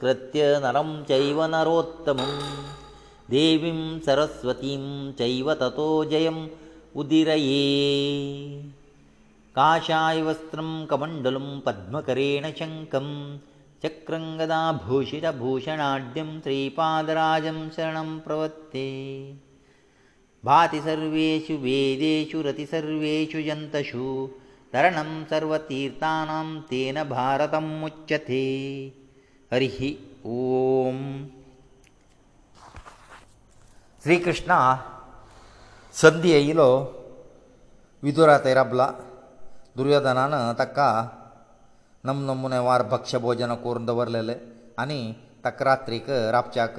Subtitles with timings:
[0.00, 2.30] ಸಂಸ್ಕೃತ್ಯ ನರಂ ಚೈವ ನರೋತ್ತಮಂ
[3.32, 4.84] ದೇವಿಂ ಸರಸ್ವತೀಂ
[5.18, 6.38] ಚೈವ ತತೋ ಜಯಂ
[7.00, 7.58] ಉದಿರಯೇ
[9.56, 13.08] ಕಾಶಾಯ ವಸ್ತ್ರಂ ಕಮಂಡಲಂ ಪದ್ಮಕರೇಣ ಶಂಕಂ
[13.82, 18.86] ಚಕ್ರಂಗದಾಭೂಷಿತ ಭೂಷಣಾಢ್ಯಂ ತ್ರಿಪಾದರಾಜಂ ಶರಣಂ ಪ್ರವತ್ತೆ
[20.50, 24.08] ಭಾತಿ ಸರ್ವೇಷು ವೇದೇಷು ರತಿ ಸರ್ವೇಷು ಜಂತಷು
[24.74, 28.42] ತರಣಂ ಸರ್ವತೀರ್ಥಾನಾಂ ತೇನ ಭಾರತಂ ಮುಚ್ಚತೇ
[29.52, 29.88] ಹರಿಹಿ
[30.32, 30.98] ಓಂ
[34.02, 34.52] ಶ್ರೀಕೃಷ್ಣ
[36.00, 36.66] ಸಂಧಿ ಐಲೋ
[38.06, 38.82] ವಿದುರ ತೈರಬ್ಲ
[39.78, 40.78] ದುರ್ಯೋಧನಾನ ತಕ್ಕ
[42.08, 44.36] ನಮ್ಮ ನಮ್ಮನೆ ವಾರ ಭಕ್ಷ್ಯ ಭೋಜನ ಕೋರ್ನ್ ದವರ್ಲೇಲೆ
[44.84, 45.00] ಅನಿ
[45.46, 46.78] ತಕ್ಕ ರಾತ್ರಿಕ ರಾಪ್ಚಾಕ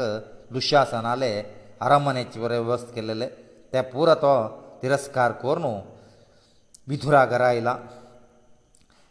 [0.58, 1.31] ದುಶ್ಯಾಸನಾಲೆ
[1.88, 3.28] ಅರಮನೆಚ್ಚ ವ್ಯವಸ್ಥೆ ಕೆಲ್ಲೆಲೆ
[3.73, 4.33] ತ ಪೂರ ತೋ
[4.83, 5.73] ತಿರಸ್ಕಾರ ಕೋರ್ನು
[6.94, 7.69] ವಿಧುರ ಘರ ಆಯ್ಲ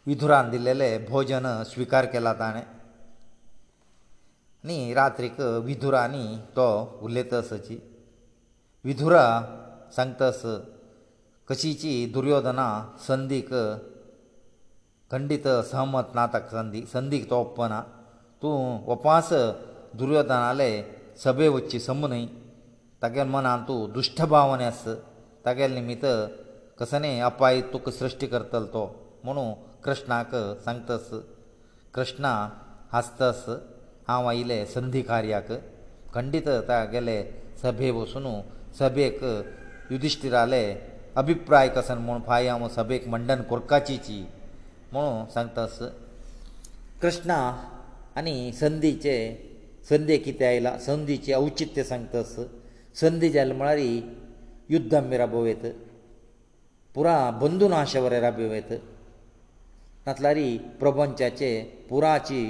[0.09, 2.61] ವಿಧುರ ಅಂದಿಲ್ಲೆಲೆ ಭೋಜನ ಸ್ವೀಕಾರ ಕೆಲ್ಲ ತಾಣೆ
[4.65, 6.23] न्ही रात्रीक विधुरांनी
[6.55, 6.65] तो
[7.05, 7.77] उलयता असोची
[8.85, 9.23] विधुरा
[9.95, 10.41] सांगता अस
[11.47, 12.67] कशीची दुर्योधना
[13.07, 13.49] संदीक
[15.11, 17.79] खंडीत सहमत ना ताका संदी संदीक तो ओपना
[18.41, 18.59] तूं
[18.95, 19.29] उपास
[19.99, 20.71] दुर्योधनाले
[21.23, 22.25] सभे वचची सम न्हय
[23.01, 24.83] तागेल मनान तूं दुश्ट भावने आस
[25.45, 26.05] तागेल निमित्त
[26.79, 28.83] कसनें अपाय तुका सृश्टी करतलो तो
[29.25, 29.45] म्हुणू
[29.85, 30.31] कृष्णाक
[30.65, 31.09] सांगतास
[31.95, 32.31] कृष्णा
[32.93, 33.43] हांसतास
[34.11, 35.49] हांव आयिल्लें संधी कार्याक
[36.13, 37.17] खंडीत तागेले
[37.61, 38.25] सभे वचून
[38.79, 39.19] सभेक
[39.91, 40.63] युधिश्टिराले
[41.21, 43.95] अभिप्राय कसन म्हूण फाय हांव सभेक मंडन कोरकाची
[44.91, 45.77] म्हणून सांगतास
[47.01, 47.37] कृष्णा
[48.17, 49.15] आनी संधीचे
[49.89, 52.35] संदी कितें आयला संधीचें औचित्य सांगतास
[53.01, 53.77] संधी जाल म्हळ्यार
[54.73, 55.65] युध्द आमी राबोवयत
[56.95, 58.71] पुरा बंदू नाशा वरें राबोवयत
[60.05, 61.51] नातल्यारी प्रपंचाचे
[61.89, 62.41] पुराची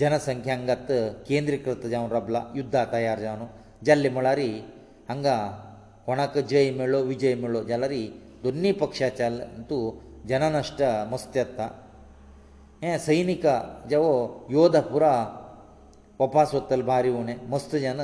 [0.00, 0.92] ಜನಸಂಖ್ಯೆ ಅಂಗತ್ತ
[1.28, 3.44] ಕೇಂದ್ರಿಕೃತ ಜವನ ರಬ್ಲ ಯುದ್ಧ ತಯಾರ್ ಜವನ
[3.86, 4.48] ಜಲ್ಲೆ ಮಳ್ಳಾರಿ
[5.12, 5.34] ಅಂಗಾ
[6.06, 8.02] ವಣಕ ಜೈ ಮೇಲೋ ವಿಜಯ ಮೇಲೋ ಜಲರಿ
[8.44, 9.78] ದುನ್ನಿ ಪಕ್ಷಾಚಾಂತು
[10.30, 11.66] ಜನನಷ್ಟ ಮಸ್ತಯತ್ತಾ
[12.88, 13.46] ಏ ಸೈನಿಕ
[13.90, 14.14] ಜವೋ
[14.56, 15.04] ಯೋಧಪುರ
[16.22, 18.00] ವಾಪಾಸೊತ್ತಲ್ ಬಾರಿ ಹೋನೆ ಮಸ್ತ ಜನ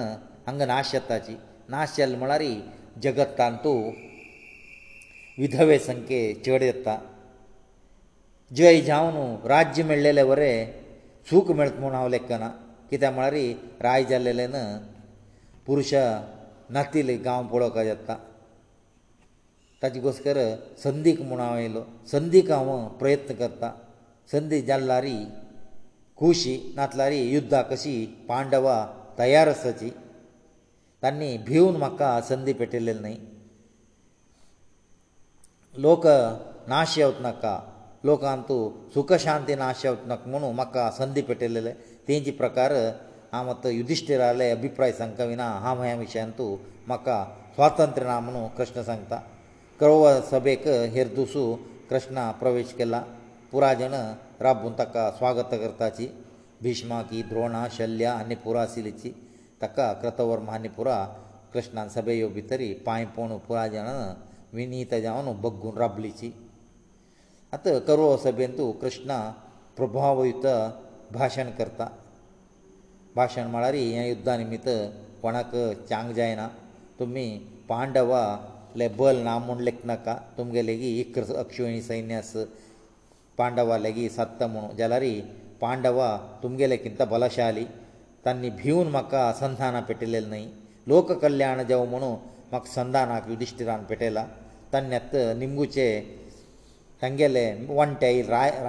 [0.50, 1.34] ಅಂಗಾ ನಾಶತ್ತಾಚಿ
[1.74, 2.52] ನಾಶел ಮಳ್ಳಾರಿ
[3.06, 3.72] ಜಗತ್ತಾಂತು
[5.40, 6.94] ವಿಧವೆ ಸಂಕೇ ಚಡ್ಯತ್ತಾ
[8.58, 10.52] ಜ್ವೈ ಜಾವ್ನ ರಾಜ್ಯ ಮೇಳ್ಳೆಲೆ ወರೆ
[11.28, 12.48] सूख मेळत म्हूण हांव लेखना
[12.90, 14.54] कित्याक म्हळ्यार राय जाल्लेल्यान
[15.66, 16.04] पुरुशां
[16.74, 18.16] नातील गांव पळोवंक येता
[19.82, 20.38] ताजे गोस्कर
[20.82, 23.70] संदीक म्हूण हांव येयलो संदीक हांव प्रयत्न करता
[24.32, 25.16] संदी जाल्लारी
[26.18, 27.94] खुशी नातलारी युद्धा कशी
[28.28, 28.80] पांडवां
[29.18, 29.90] तयार आसाची
[31.02, 33.14] तांणी भिवन म्हाका संदी पेटयलेली न्हय
[35.82, 36.06] लोक
[36.68, 37.58] नाश येवत नाका
[38.04, 41.70] लोकांक तूं सुखशांती नाशवनक म्हणून म्हाका संदी पेटयलेले
[42.08, 42.72] तेंचे प्रकार
[43.32, 47.24] हांव आतां युधिश्टिराले अभिप्राय सांगता विना हांव ह्या विशयान तूं म्हाका
[47.56, 49.16] स्वातंत्र्य ना म्हणून कृष्ण सांगता
[49.78, 51.52] क्रौ सभेक हेर दुसू
[51.90, 53.02] कृष्ण प्रवेश केला
[53.52, 53.94] पुराय जण
[54.40, 56.08] राबून ताका स्वागत करताची
[56.62, 59.10] भिष्माकी द्रोण शल्य आनी पुरा आशिल्लीची
[59.62, 61.04] ताका कृतवर्म आनी पुरा
[61.54, 63.88] कृष्णान सभे यो भितरी पांय पोणू पुराय जाण
[64.56, 66.30] विनीत जावन बग्गून राबलीची
[67.56, 69.10] आतां कर्व सभेंत कृष्ण
[69.76, 70.46] प्रभावयुत
[71.12, 71.84] भाशण करता
[73.16, 74.68] भाशण म्हळ्यार हे युद्धा निमित्त
[75.22, 75.50] कोणाक
[75.90, 76.48] चांग जायना
[76.98, 77.24] तुमी
[77.68, 78.20] पांडवा
[78.76, 82.32] ले बल ना म्हूण लेख नाका तुमगे लेगीत एक अक्षिणी सैन्य आस
[83.38, 85.04] पांडवा लेगीत सत्ता म्हूण जाल्यार
[85.60, 86.10] पांडवा
[86.42, 87.64] तुमगे लेखींत बलशाली
[88.24, 90.46] तांणी भिवन म्हाका संधानां पेटयलें न्हय
[90.92, 92.14] लोक कल्याण जेव म्हणून
[92.50, 94.26] म्हाका संधानाक युधिश्टिरान पेटयला
[94.72, 95.88] तांणी आतां निंबूचे
[97.02, 97.44] तांगेले
[97.78, 98.16] वन टाय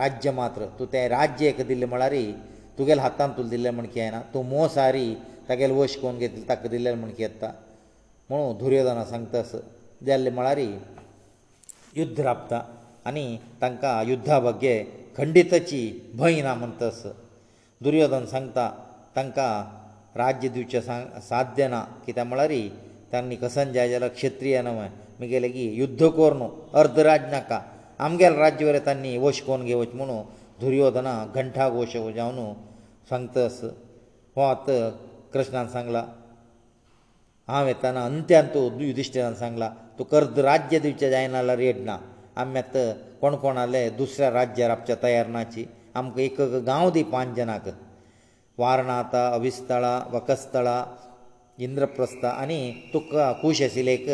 [0.01, 2.13] राज्य मात्र तूं तें राज्य एक दिल्लें म्हळ्यार
[2.77, 5.07] तुगेले हातान तुलें दिल्लें म्हण कियेना तूं मोह सारी
[5.47, 7.51] तागेले वश कोन घेतले ताका दिल्लें म्हण कियेता
[8.29, 9.51] म्हणून दुर्योधना सांगता तस
[10.07, 10.59] जाल्ले म्हळ्यार
[11.97, 12.59] युध्द राबता
[13.09, 13.25] आनी
[13.61, 14.75] तांकां युध्दा बगे
[15.17, 15.81] खंडिताची
[16.17, 17.01] भंय ना म्हणटस
[17.83, 18.69] दुर्योधन सांगता
[19.15, 19.51] तांकां
[20.23, 22.53] राज्य दिवचें सांग साध्य ना कित्याक म्हळ्यार
[23.13, 24.87] तांणी कसन जाय जाल्यार क्षत्रीय न्हय
[25.19, 26.49] मागीर की युध्द कोर न्हू
[26.79, 27.59] अर्द राज नाका
[28.05, 30.21] आमगेले राज्य वरे तांणी वश कोन घेवचे म्हणून
[30.59, 32.53] दुर्योधना घंटा घोश जावन
[33.09, 33.59] सांगतास
[34.35, 34.89] हो आतां
[35.33, 36.05] कृष्णान सांगला
[37.47, 39.69] हांव येताना अंत्यान तूं युधिश्टरान सांगला
[39.99, 41.97] तूं कर्द राज्य दिवचें जायनाल्यार रेट ना
[42.41, 42.87] आमी आतां
[43.21, 45.65] कोण कोणाले दुसऱ्या राज्यार आपच्या तयार नाची
[45.95, 47.67] आमकां एक एक गांव दी पांच जनाक
[48.59, 50.83] वारणाता अविस्थळा वकस्थळा
[51.67, 52.61] इंद्रप्रस्थ आनी
[52.93, 54.05] तुका खूश आशिल्ले एक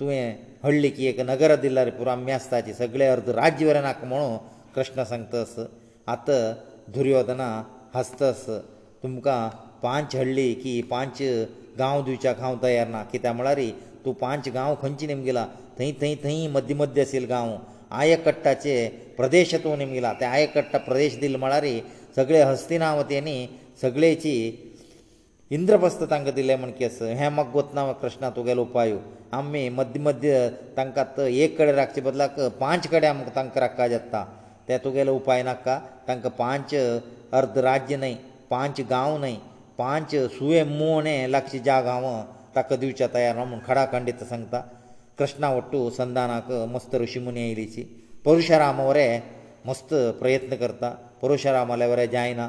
[0.00, 0.34] तुवें
[0.66, 4.36] हळ्ळी की एक नगर दिल्यार पुरो आमी आसताची सगळें अर्द राज्य वरें नाका म्हणून
[4.74, 5.54] कृष्ण सांगतस
[6.14, 6.30] आत
[6.94, 7.48] दुर्योधना
[7.94, 8.42] हसतस
[9.02, 9.36] तुमकां
[9.82, 11.22] पांच हळ्ळी की पांच
[11.78, 13.60] गांव दिवच्याक हांव तयार ना कित्याक म्हळ्यार
[14.04, 15.46] तूं पांच गांव खंयची नेम गेला
[15.78, 17.56] थंय थंय थंय मध्य मध्य आशिल् गांव
[18.00, 18.76] आयकट्टाचे
[19.16, 21.66] प्रदेश तूं नेम गेला ते आयकट्टा प्रदेश दिल्ले म्हळ्यार
[22.16, 23.38] सगळे हस्तिनावतेनी
[23.82, 24.36] सगळेची
[25.54, 28.92] इंद्रप्रस्थ तांकां दिलें म्हण केस हें म्हाका गोतना कृष्णा तुगेलो उपाय
[29.38, 30.30] आमी मध्य मध्य
[30.76, 34.22] तांकां एक कडेन राखचे बदलाक पांच कडेन आमकां तांकां राखपाक जाता
[34.68, 35.78] ते तुगेलो उपाय नाका
[36.08, 36.74] तांकां पांच
[37.38, 38.14] अर्द राज्य न्हय
[38.50, 39.36] पांच गांव न्हय
[39.78, 42.08] पांच सुवे मोणे लागचे ज्या गांव
[42.56, 44.60] ताका दिवचें तयार ना म्हूण खडा खंडीत सांगता
[45.18, 47.82] कृष्णा वट्टू संधानाक मस्त ऋशी मुनी येयलीची
[48.26, 49.08] परशुराम वरे
[49.66, 50.90] मस्त प्रयत्न करता
[51.22, 52.48] परशुराम आल्या वरे जायना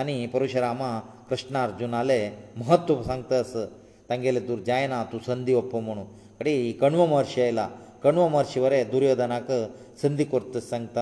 [0.00, 0.88] आनी परशुरामा
[1.32, 2.16] ಪ್ರಶ್ನ అర్జుನಾಲೆ
[2.60, 3.32] ಮಹತ್ವ ಸಂತ
[4.08, 6.02] ತಂಗೇಲೆ ದುರ್ಜಾಯನತು ಸಂಧಿ ಒಪ್ಪಮಣು
[6.38, 7.64] ಕರೆ ಕಣ್ವ ಮಹರ್ಷಿ ಐಲಾ
[8.02, 9.48] ಕಣ್ವ ಮಹರ್ಷಿವರೇ ದುರ್ಯೋಧನಕ
[10.02, 10.96] ಸಂಧಿ ಕುರ್ತ ಸಂತ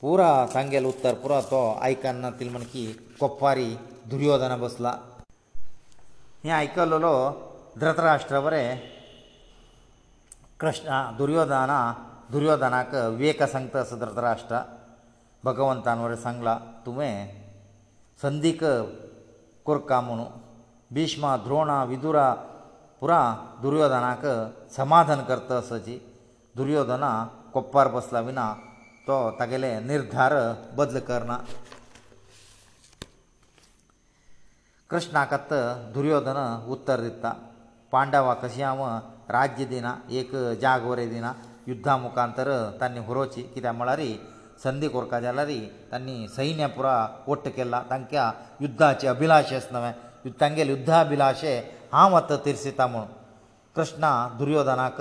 [0.00, 1.60] پورا ಸಾಂಗೇಲ ಉತ್ತರ پورا ತೋ
[1.90, 2.82] ಐಕಣ್ಣಾತಿಲ್ ಮಣಕಿ
[3.20, 3.68] ಕೊಪ್ಪಾರಿ
[4.14, 4.86] ದುರ್ಯೋಧನ ಬಸಲ
[6.46, 7.14] ಹೇ ಐಕಲಲೋ
[7.82, 8.64] ಧೃತರಾಷ್ಟ್ರವರೇ
[10.64, 10.88] ಕೃಷ್ಣ
[11.20, 11.76] ದುರ್ಯೋಧನನ
[12.34, 12.92] ದುರ್ಯೋಧನಕ
[13.22, 14.50] ವಿೇಕ ಸಂತ ಸದೃತರಾಷ್ಟ
[15.48, 16.50] ಭಗವಂತನವರೇ ಸಂಗಲ
[16.86, 17.12] ತುಮೆ
[18.22, 18.58] संदीक
[19.66, 20.20] कोरका म्हूण
[20.94, 22.26] भिष्म द्रोण विदुरा
[23.00, 23.20] पुरा
[23.62, 24.22] दुर्योधनाक
[24.76, 25.96] समाधान करता असोची
[26.56, 27.10] दुर्योधना
[27.54, 28.44] कोप्पार बसला विना
[29.06, 30.34] तो तागेले निर्धार
[30.78, 31.36] बदल करना
[34.90, 35.52] कृष्णाकत
[35.94, 36.40] दुर्योधन
[36.74, 37.30] उत्तर दिता
[37.92, 38.82] पांडवा कशी हांव
[39.38, 40.30] राज्य दिना एक
[40.62, 41.32] जाग वरें दिना
[41.70, 42.48] युद्धा मुखांतर
[42.80, 44.00] तांणी हुरोवची कित्याक म्हळ्यार
[44.64, 45.48] संदी कोरका जाल्यार
[45.92, 46.92] तांणी सैन्य पुरो
[47.28, 48.22] वट्ट केला तांच्या
[48.62, 49.90] युध्दाचे अभिलाशे आसना
[50.40, 51.52] तांगेले युध्दाभिलाशे
[51.94, 53.06] हांव आतां तिरसिता म्हूण
[53.76, 55.00] कृष्णा दुर्योधनाक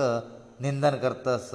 [0.64, 1.50] निंदन करतस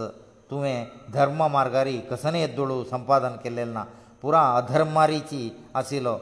[0.50, 0.76] तुवें
[1.14, 3.84] धर्म मार्गारी कसनय येद्दोळू संपादन केल्लें ना
[4.22, 5.42] पुरा अधर्मारीची
[5.80, 6.16] आशिल्लो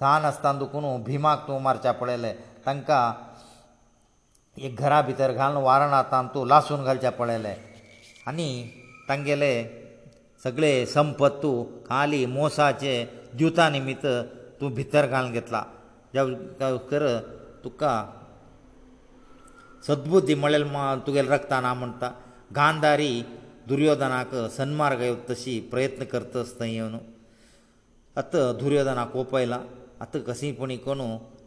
[0.00, 2.32] सहान आसतना दुखून भिमाक तूं मारचें पळयलें
[2.66, 3.02] तांकां
[4.66, 7.54] एक घरा भितर घालून वारणांतान तूं लासून घालचें पळयलें
[8.30, 8.48] आनी
[9.08, 9.79] तांगेलें
[10.44, 11.50] सगळे संपत्तू
[11.88, 12.92] खाली मोसाचे
[13.38, 14.06] द्युता निमित्त
[14.60, 15.62] तूं भितर घालून घेतला
[16.90, 17.06] कर
[17.64, 17.92] तुका
[19.86, 20.64] सद्बुद्धी म्हळेल
[21.06, 22.10] तुगेले रक्तां ना म्हणटा
[22.56, 23.12] गांधारी
[23.68, 26.96] दुर्योधनाक सन्मार्ग येवता तशी प्रयत्न करतास थंय येवन
[28.20, 29.60] आत दुर्योधनाक ओपयला
[30.04, 31.00] आत कसीपणी कोण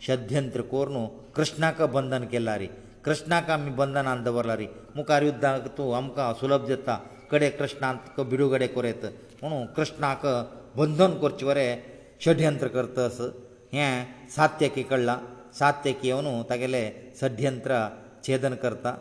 [0.08, 1.06] षध्यंत्र कोरून
[1.36, 2.68] कृष्णाक बंदन केला रे
[3.06, 6.98] कृष्णाक आमी बंदनान दवरला रे मुखार युद्धाक तूं आमकां सुलभ जाता
[7.34, 9.06] कडेन कृष्णाक बिडू कडेन करत
[9.42, 10.26] म्हणून कृष्णाक
[10.78, 11.78] बंधन करचे वरें
[12.26, 13.18] षड्यंत्र करतस
[13.74, 15.18] हें सात्यकी कळ्ळां
[15.60, 16.90] सात्यकी येवन तागेलें
[17.22, 17.80] षड्यंत्र
[18.28, 18.92] छेदन करता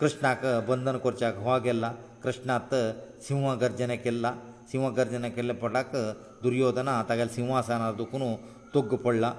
[0.00, 2.74] कृष्णाक बंधन करच्याक हो गेल्ला कृष्णांत
[3.26, 4.32] सिंह गर्जना केल्ला
[4.70, 5.94] सिंह गर्जना केल्ले पोटाक
[6.42, 8.24] दुर्योधना तागेलें सिंहासनार दुखून
[8.74, 9.32] तुग्ग पडला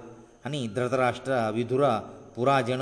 [0.45, 1.98] आनी धृतराष्ट्र विधुरा
[2.38, 2.81] पुराजण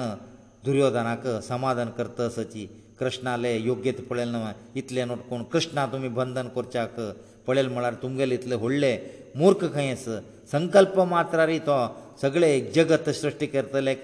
[0.66, 2.68] दुर्योधनाक समाधान करतसची
[3.02, 7.00] कृष्णालें योग्य पळयलें ना इतलें नोट कोण कृष्णा तुमी बंधन करच्याक
[7.46, 8.94] पळयलें म्हळ्यार तुमगेलें इतलें व्हडलें
[9.40, 10.04] मूर्ख खंय आस
[10.52, 11.78] संकल्प मात्रारी तो
[12.22, 14.02] सगळें जगत सृश्टी करतलेक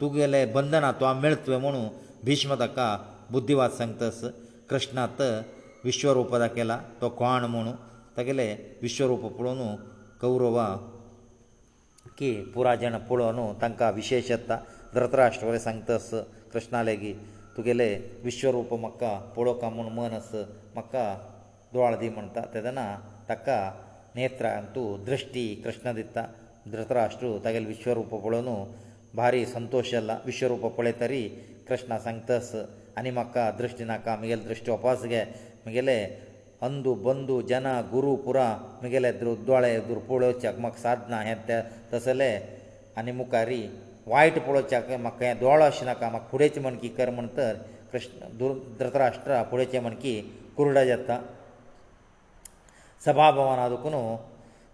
[0.00, 1.84] तुगेलें बंधना तो मेळतलें म्हणून
[2.24, 2.86] भिश्म ताका
[3.30, 4.20] बुद्धिवाद सांगतास
[4.70, 5.20] कृष्णात
[5.84, 7.72] विश्वरूप दाखयला तो कोण म्हणून
[8.16, 9.74] तागेलें विश्वरूप पळोवन
[10.20, 10.66] कौरवा
[12.18, 14.58] की पुराय जाण पळोवन तांकां विशेश येता
[14.94, 16.10] धृतराष्ट्र सांगतास
[16.52, 17.12] कृष्णालें की
[17.66, 17.88] ಗೆಳೆ
[18.26, 20.34] ವಿಶ್ವ ರೂಪ ಮಕ್ಕ ಪೊಡೋ ಕಾಮ ಮನಸ್
[20.76, 20.94] ಮಕ್ಕ
[21.74, 22.80] ದೊಳದಿ ಮಂತ ತದನ
[23.28, 23.48] ತಕ್ಕ
[24.16, 24.76] ನೇત્ર ಅಂತ
[25.08, 26.18] ದೃಷ್ಟಿ ಕೃಷ್ಣದಿತ್ತ
[26.72, 28.56] ಧೃತರಾಷ್ಟ್ರ ತಗಲ್ ವಿಶ್ವ ರೂಪ ಪೊಳನು
[29.18, 31.22] ಬಾರಿ ಸಂತೋಷ ಇಲ್ಲ ವಿಶ್ವ ರೂಪ ಪೊಳೆತರಿ
[31.68, 32.50] ಕೃಷ್ಣ ಸಂತಸ
[33.00, 35.20] ಅನಿ ಮಕ್ಕ ಅದೃಷ್ಟಿನಾ ಕಾ ಮಿಗೆಲ ದೃಷ್ಟಿ ಉಪಾಸಿಗೆ
[35.66, 35.98] ಮಿಗೆಲೆ
[36.66, 38.38] ಅಂದು ಬಂದು ಜನ ಗುರುಪುರ
[38.82, 41.20] ಮಿಗೆಲೆದು ದೊಡಳೆ ದುರ್ಪೋಳೆ ಚಕ್ಮಕ್ ಸಾಧನ
[41.92, 42.32] ತಸಲೆ
[43.00, 43.62] ಅನಿ ಮುಕಾರಿ
[44.10, 47.54] वायट पळोवच्या म्हाका हें दोळो अशें नाका म्हाका फुडेंचें म्हण की कर म्हण तर
[47.92, 50.14] कृष्ण धृतराष्ट्रा फुडेंचें म्हण की
[50.56, 51.18] कुर्डा जाता
[53.04, 53.94] सभाभवना दुखून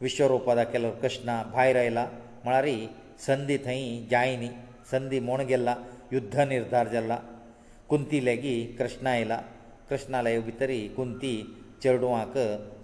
[0.04, 2.06] विश्वरुपा दाखयलो कृष्ण भायर आयला
[2.44, 2.66] म्हळ्यार
[3.26, 4.48] संदी थंय जाय न्ही
[4.90, 5.74] संदी म्हूण गेल्ला
[6.12, 7.18] युध्द निर्धार जाला
[7.88, 9.38] कुंती लेगीत कृष्ण आयला
[9.90, 11.32] कृष्णालय भितर कुंती
[11.82, 12.36] चेडवांक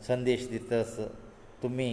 [0.09, 0.97] संदेश दितस
[1.63, 1.91] तुमी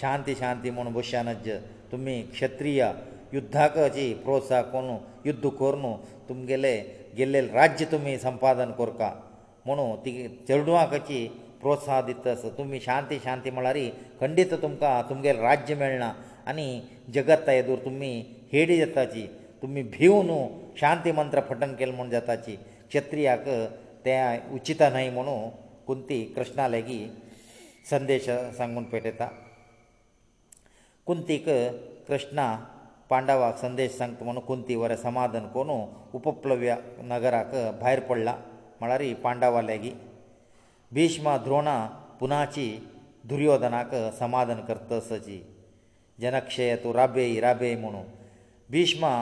[0.00, 1.48] शांती शांती म्हूण बशानज
[1.92, 2.92] तुमी क्षत्रीया
[3.34, 5.92] युद्धाक अशी प्रोत्साह करून युद्ध कर न्हू
[6.28, 6.72] तुमगेले
[7.16, 9.10] गेल्ले राज्य तुमी संपादन करता
[9.66, 10.12] म्हणून ती
[10.48, 11.26] चेडवांक अशी
[11.60, 13.76] प्रोत्साह दिता आसा तुमी शांती शांती म्हळ्यार
[14.20, 16.12] खंडीत तुमकां तुमगेलें राज्य मेळना
[16.48, 16.68] आनी
[17.14, 18.10] जगत येदूर तुमी
[18.52, 19.26] हेडी जाताची
[19.62, 20.46] तुमी भिवू न्हू
[20.80, 22.56] शांती मंत्र फटन केलें म्हूण जाताची
[22.90, 23.48] क्षत्रियाक
[24.04, 25.48] तें उचित न्हय म्हणून
[25.86, 28.24] कुंती कृष्णा लेगीत संदेश
[28.58, 29.28] सांगून पेटयता
[31.06, 31.48] कुंतीक
[32.08, 32.44] कृष्णा
[33.10, 35.70] पांडवाक संदेश सांगता म्हणून कुंती वरें समाधान करून
[36.14, 36.74] उपप्लव्य
[37.10, 38.34] नगराक भायर पडला
[38.80, 39.90] म्हळ्यार ही पांडवा लेगी
[40.94, 41.76] भिष्मा द्रोणा
[42.20, 42.66] पुनाची
[43.28, 45.40] दुर्योधनाक समाधान करतसची
[46.20, 48.04] जनक्षय तूं राबेय राबेय म्हणून
[48.70, 49.12] भिष्मा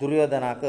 [0.00, 0.64] दुर्योधनाक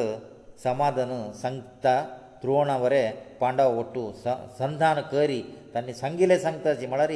[0.63, 2.01] समाधान सांगता
[2.41, 4.27] द्रोणा वरें पांडव वटू स
[4.57, 5.41] संधान करी
[5.73, 7.11] तांणी सांगिल्लें सांगताची म्हळ्यार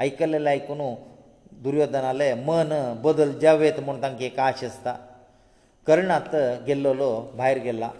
[0.00, 0.80] आयकल्लें आयकून
[1.64, 4.92] दुर्योधनाले मन बदल जावेत म्हूण तांकां एक आश आसता
[5.86, 6.32] कर्णांत
[6.66, 7.90] गेल्लो भायर गेल्ला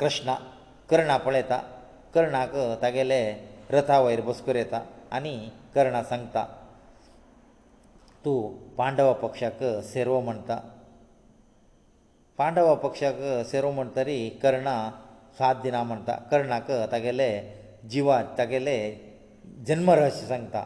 [0.00, 0.34] कृष्णा
[0.90, 1.58] कर्णा पळयता
[2.14, 3.20] कर्णाक तागेले
[3.70, 4.80] रथा वयर बसकर येता
[5.16, 5.34] आनी
[5.74, 6.44] कर्णा सांगता
[8.24, 8.40] तूं
[8.76, 9.62] पांडवा पक्षाक
[9.92, 10.58] सेरवो म्हणटा
[12.38, 13.18] पांडवा पक्षाक
[13.50, 14.74] सेरवो म्हणटरी कर्णा
[15.38, 17.28] सात दिना म्हणटा कर्णाक तागेले
[17.90, 18.78] जिवा तागेले
[19.66, 20.64] जन्म रहस्य सांगता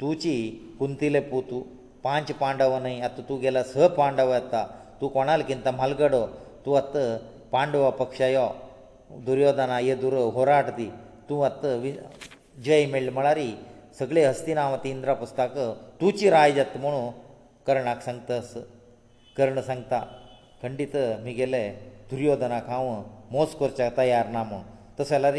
[0.00, 0.36] तुजी
[0.82, 1.60] कुंतीले पोतू
[2.04, 4.62] पांच पांडव न्हय आतां तूं गेला स पांडव येता
[5.00, 6.20] तूं कोणाले किंता म्हालगडो
[6.64, 7.04] तूं आतां
[7.50, 8.46] पांडव पक्ष यो
[9.26, 10.88] दुर्योधना ये दुर होराट दी
[11.28, 11.74] तूं आतां
[12.64, 13.38] जय मेळ्ळ म्हळ्यार
[13.98, 15.56] सगळे हस्तिनावती इंद्रा पुस्तक
[16.00, 17.08] तुची राय जात म्हणू
[17.66, 18.40] कर्णाक सांगता
[19.36, 20.02] कर्ण सांगता
[20.62, 21.62] खंडीत म्हगेले
[22.10, 22.90] दुर्योधनाक हांव
[23.32, 24.62] मोस करचे तयार ना म्हूण
[25.00, 25.38] तशें जाल्यार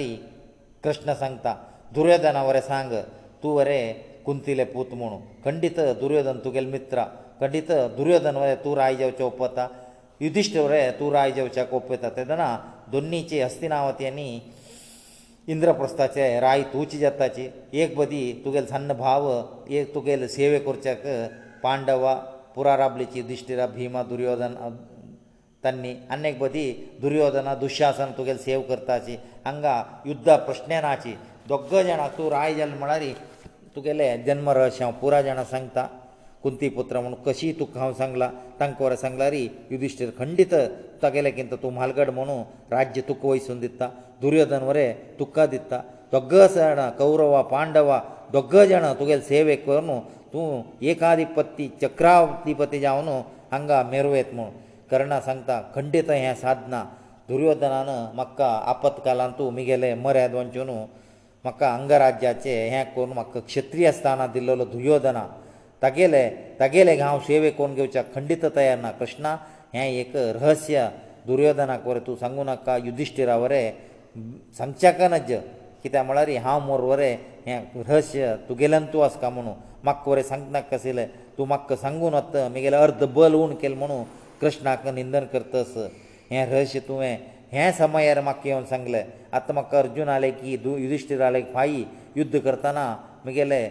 [0.84, 1.56] कृष्ण सांगता
[1.96, 2.96] दुर्योधना वरें सांग
[3.44, 7.04] तूं वरें कुंतिले पूत म्हणून खंडीत दुर्योधन तुगेले मित्र
[7.40, 9.68] खंडीत दुर्योधन वरे तूं राय जेवचें ओपता
[10.22, 12.48] युधिश्ट वरे तूं राय जेवच्याक ओपयता तेदना
[12.92, 14.28] दोनीची हस्तिनावती आनी
[15.54, 17.48] इंद्रप्रस्थाचे राय तुवची जाताची
[17.82, 19.28] एक बदी तुगेले सन्न भाव
[19.80, 21.06] एक तुगेले सेवे करच्याक
[21.64, 22.14] पांडवा
[22.56, 24.56] पुराराबलेची युधिश्टिरा भिमा दुर्योधन
[25.64, 26.64] तांणी अनेक बदी
[27.02, 29.16] दुर्योधना दुशासन तुगेले सेव करताची
[29.46, 31.14] हांगा युध्दा प्रश्नाची
[31.50, 33.02] दोग जाणां तूं राय जाल्ले म्हळ्यार
[33.76, 35.84] तुगेले जन्म रहस्य हांव पुराय जाणां सांगता
[36.44, 40.54] कुंती पुत्र म्हूण कशी तुका हांव सांगलां तांकां वरां सांगला री युधिश्टीर खंडीत
[41.04, 42.38] तगेले किंत तूं म्हालगड म्हणू
[42.76, 43.88] राज्य तुका वयसून दिता
[44.22, 45.78] दुर्योधन वरें तुका दिता
[46.14, 48.00] दोग जाणां कौरवा पांडवा
[48.34, 49.90] दोग जाणां तुगेले सेवेक करून
[50.34, 50.46] तूं
[50.92, 53.10] एकाधिपत्ती चक्राधिपती जावन
[53.52, 54.50] हांगा मेरवेत म्हूण
[54.92, 56.84] कर्णा सांगता खंडीत हें साधना
[57.30, 60.70] दुर्योधनान म्हाका आपत्कालान तूं मुगेलें मर्याद वचून
[61.46, 65.26] म्हाका अंगराज्याचे हें करून म्हाका क्षत्रीय आसतना दिल्लो दुर्योधना
[65.82, 69.36] तागेले तागेले हांव सेवे कोण घेवच्या खंडीत तयार ना कृष्णा
[69.74, 70.88] हें एक रहस्य
[71.28, 73.72] दुर्योधनाक वरें तूं सांगू नाका युधिश्टिरा वरें
[74.58, 75.32] सांगच्याकनज
[75.84, 77.16] कित्याक म्हळ्यार हांव मोर वरें
[77.48, 81.08] हें रहस्य तुगेल्यान तूं आसा काय म्हणून म्हाका वरें सांगता नाका आशिल्लें
[81.38, 84.04] तूं म्हाका सांगून वत म्हगेलें अर्द बल उण केलें म्हणून
[84.42, 85.74] कृष्णाक निंदन करतस
[86.32, 87.16] हें रहस्य तुवें
[87.54, 89.04] हें समयार म्हाका येवन सांगलें
[89.38, 90.52] आतां म्हाका अर्जून आलें की
[90.84, 91.86] युधिश्टीर आलें फाई
[92.18, 92.86] युध्द करतना
[93.26, 93.62] म्हगेले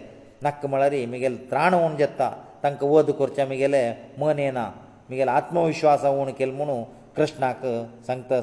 [0.43, 2.31] नाक्क म्हळ्यारी म्हगेले त्राण उण जेत्ता
[2.63, 3.83] तांकां वध करचें म्हगेले
[4.19, 4.65] मन येना
[5.09, 6.83] म्हगेलो आत्मविश्वास उण केलो म्हणून
[7.17, 7.65] कृष्णाक
[8.07, 8.41] सांगता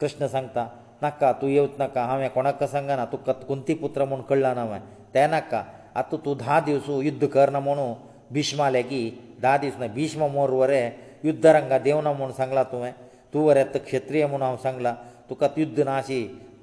[0.00, 0.66] कृष्ण सांगता
[1.02, 4.78] नाका तूं येवच नाका हांवें कोणाक सांगना तुका कुंती पुत्र म्हूण कळ्ळां हांवें
[5.14, 5.62] ते नाका
[6.00, 7.92] आतां तूं धा दिवस युध्द करना म्हणून
[8.34, 9.04] भिश्मा लेगी
[9.42, 10.90] धा दीस ना भिश्म मोर वरें
[11.24, 12.90] युध्द रंगा देंवना म्हूण सांगलां तुवें
[13.34, 14.94] तूं वरें क्षत्रीय म्हूण हांव सांगलां
[15.28, 16.18] तुका युध्द ना अशी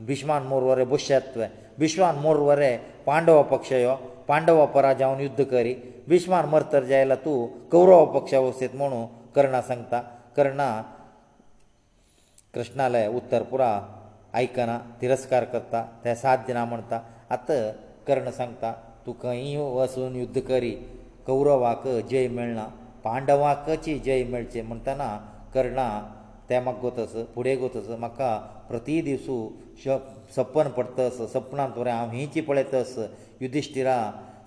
[0.09, 2.77] भिश्मान मोर वरें बसयात तुवें भिश्मान मोर वरें
[3.07, 3.95] पांडव पक्ष यो
[4.27, 5.73] पांडव पराजावन युध्द करी
[6.09, 7.35] भिश्मान मरतर जायला तूं
[7.71, 9.05] कौरव पक्ष वसयत म्हणू
[9.35, 9.99] कर्णा सांगता
[10.35, 10.69] कर्णा
[12.53, 13.69] कृष्णालय उत्तर पुरा
[14.39, 16.99] आयकना तिरस्कार करता ते साध्य ना म्हणटा
[17.35, 17.61] आतां
[18.07, 18.71] कर्ण सांगता
[19.05, 20.71] तूं खंय वसून युध्द करी
[21.27, 22.65] कौरवाक जय मेळना
[23.03, 25.09] पांडवाकची जय मेळचें म्हणटना
[25.53, 25.87] कर्णा
[26.49, 28.29] तें म्हाका गोतस फुडें गोतस म्हाका
[28.69, 29.35] प्रती दिसू
[30.35, 32.95] सपन पडतस सपनांत बरें हांव हिंची पळयतस
[33.41, 33.97] युधिश्टिरा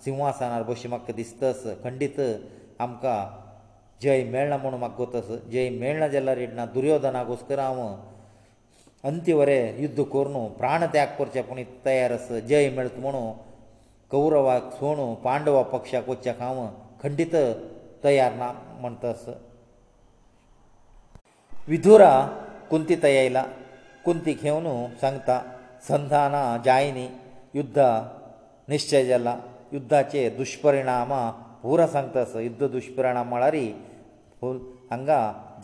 [0.05, 2.21] सिंहासनार बशी म्हाका दिसतस खंडीत
[2.85, 3.19] आमकां
[4.03, 7.83] जय मेळना म्हणून म्हाका गोतस जय मेळना जाल्यार रेडना दुर्योधनाक उस्कर हांव
[9.09, 13.31] अंतिवरे युध्द करून प्राण त्याग करचे पूण तयार आस जय मेळत म्हणू
[14.11, 16.67] कौरवाक सोणू पांडवा पक्षाक वचचेक हांव
[17.03, 17.35] खंडीत
[18.05, 19.33] तयार ना म्हणटा आसा
[21.73, 22.04] ವಿಧೋರ
[22.70, 23.38] ಕುಂತಿ ತಯೈಲ
[24.06, 25.37] ಕುಂತಿ ಖೇವನು सांगता
[25.88, 26.35] ಸಂಧಾನ
[26.66, 27.06] ಜಾಯಿನಿ
[27.58, 27.78] ಯುದ್ಧ
[28.70, 29.28] นิ ಶ್ಚಯಜಲ
[29.76, 31.12] ಯುದ್ಧಾಚೆ ದುष्परिणाम
[31.62, 33.64] पूರ ಸಂತس ಯುದ್ಧ ದುष्परिणाम ಮಾರೀ
[34.94, 35.12] ಅಂಗ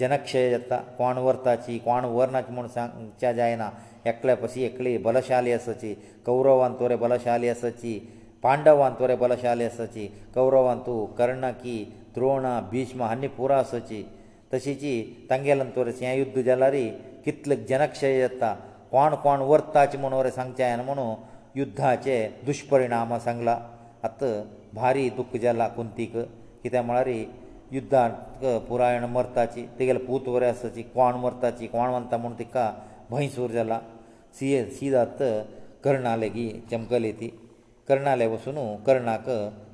[0.01, 3.65] ಜನಕ್ಷೇಯಯತ कोणವರ್ತಾಚಿ कोणವರ್ನ ัจ ಮಣ ಸಂಚಾಜಾಯನ
[4.13, 5.93] ಏಕ್ಲೇಪಸಿ ಏಕ್ಲಿ ಬಲಶಾಲಿಯಸಚಿ
[6.29, 7.95] ಕೌರವಂತೋರೆ ಬಲಶಾಲಿಯಸಚಿ
[8.47, 10.07] ಪಾಂಡವಂತೋರೆ ಬಲಶಾಲಿಯಸಚಿ
[10.39, 11.77] ಕೌರವಂತು कर्णಕಿ
[12.17, 14.03] ದ್ರೋಣ ಭೀಷ್ಮ ಅನ್ನಿ पूರಸಚಿ
[14.53, 14.95] तशीची
[15.31, 16.73] तांगेलन तोरस हें युद्ध जाल्यार
[17.25, 18.53] कितले जनक्षय जाता
[18.91, 22.17] कोण कोण वरताचे म्हूण वरें सांगचें हांवें म्हणून युध्दाचे
[22.47, 23.59] दुश्परिणाम सांगला
[24.05, 24.33] आतां
[24.75, 26.17] भारी दुख्ख जाला कुंतीक
[26.63, 27.09] कित्याक म्हळ्यार
[27.75, 32.71] युध्दाक पुरायण मरताची तेगेले पूत वरें आसताची कोण मरताची कोण मानता म्हूण तिका
[33.11, 33.81] भंयसूर जाला
[34.39, 35.23] सीए सीदात
[35.85, 37.29] कर्णाले गी चमकली ती
[37.89, 39.29] कर्णाले वसून कर्णाक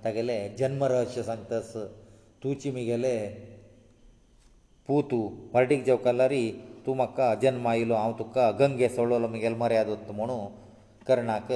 [0.04, 1.74] तागेले जन्म रहस्य सांगतास
[2.44, 3.16] तुची म्हगेले
[4.88, 5.22] पू तूं
[5.54, 6.44] पार्टीक जेवकारी
[6.84, 10.36] तूं म्हाका जन्म आयलो हांव तुका गंगे सोडलो म्हगेलो मर्याद वत म्हणू
[11.08, 11.48] कर्णाक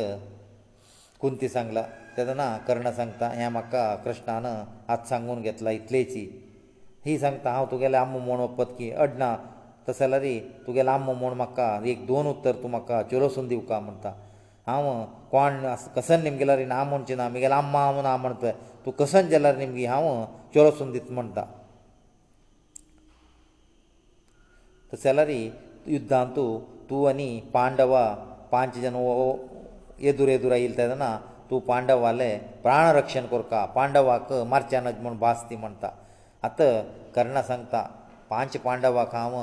[1.21, 1.83] कुंती सांगला
[2.17, 6.25] तेदना कर्ण सांगता हें म्हाका कृष्णान आज सांगून घेतला इतलेची
[7.07, 9.35] ही सांगता हांव तुगेलें आम म्हूण वपत की अडना
[9.89, 10.25] तस जाल्यार
[10.67, 14.13] तुगेलें आम म्हूण म्हाका एक दोन उत्तर तूं म्हाका चलोसून दिवं का म्हणटा
[14.67, 14.91] हांव
[15.31, 15.65] कोण
[15.97, 18.45] कसन निमगेल्यार ना म्हणचें ना म्हगेलें आम्मा हांव ना म्हणत
[18.85, 20.25] तूं कसन जाल्यार निमगी हांव
[20.55, 21.45] चलोसून दित म्हणटा
[24.95, 25.29] तशें जाल्यार
[25.91, 26.49] युध्दांत तूं
[26.89, 27.95] तूं आनी पांडव
[28.51, 28.97] पांच जन
[30.03, 31.11] येदूर येदूर येयले तेदना
[31.51, 32.29] तूं पांडवाले
[32.63, 35.89] प्राण रक्षण करता पांडवाक मारच्यानज म्हूण भास ती म्हणटा
[36.49, 36.69] आतां
[37.15, 37.83] कर्णा सांगता
[38.31, 39.37] पांच पांडवाक हांव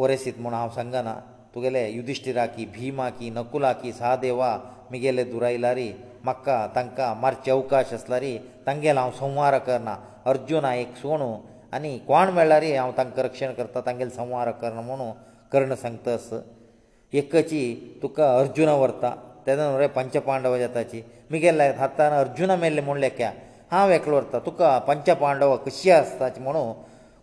[0.00, 1.14] वरेसीत म्हूण हांव सांगना
[1.54, 4.56] तुगेले युधिश्टिराक भिमाक नकुलाक सहदेवा
[4.90, 5.90] म्हगेले दुरायलारी
[6.24, 9.96] म्हाका तांकां मारचे अवकाश आसल्यारी तांगेले हांव संवार करना
[10.32, 11.32] अर्जुना एक सोणू
[11.74, 15.10] आनी कोण म्हळ्यार हांव तांकां रक्षण करता तांगेलो संवार करना म्हणून
[15.52, 16.28] कर्ण सांगता अस
[17.20, 17.62] एकची
[18.02, 19.14] तुका अर्जुना व्हरता
[19.46, 21.00] तेदोन रे पंचपांडव जाताची
[21.30, 23.30] मुगेल हातान अर्जुना मेल्ले म्हूण लेख्या
[23.70, 26.72] हांव एकलो व्हरता तुका पंचपांडव कशी आसताची म्हणून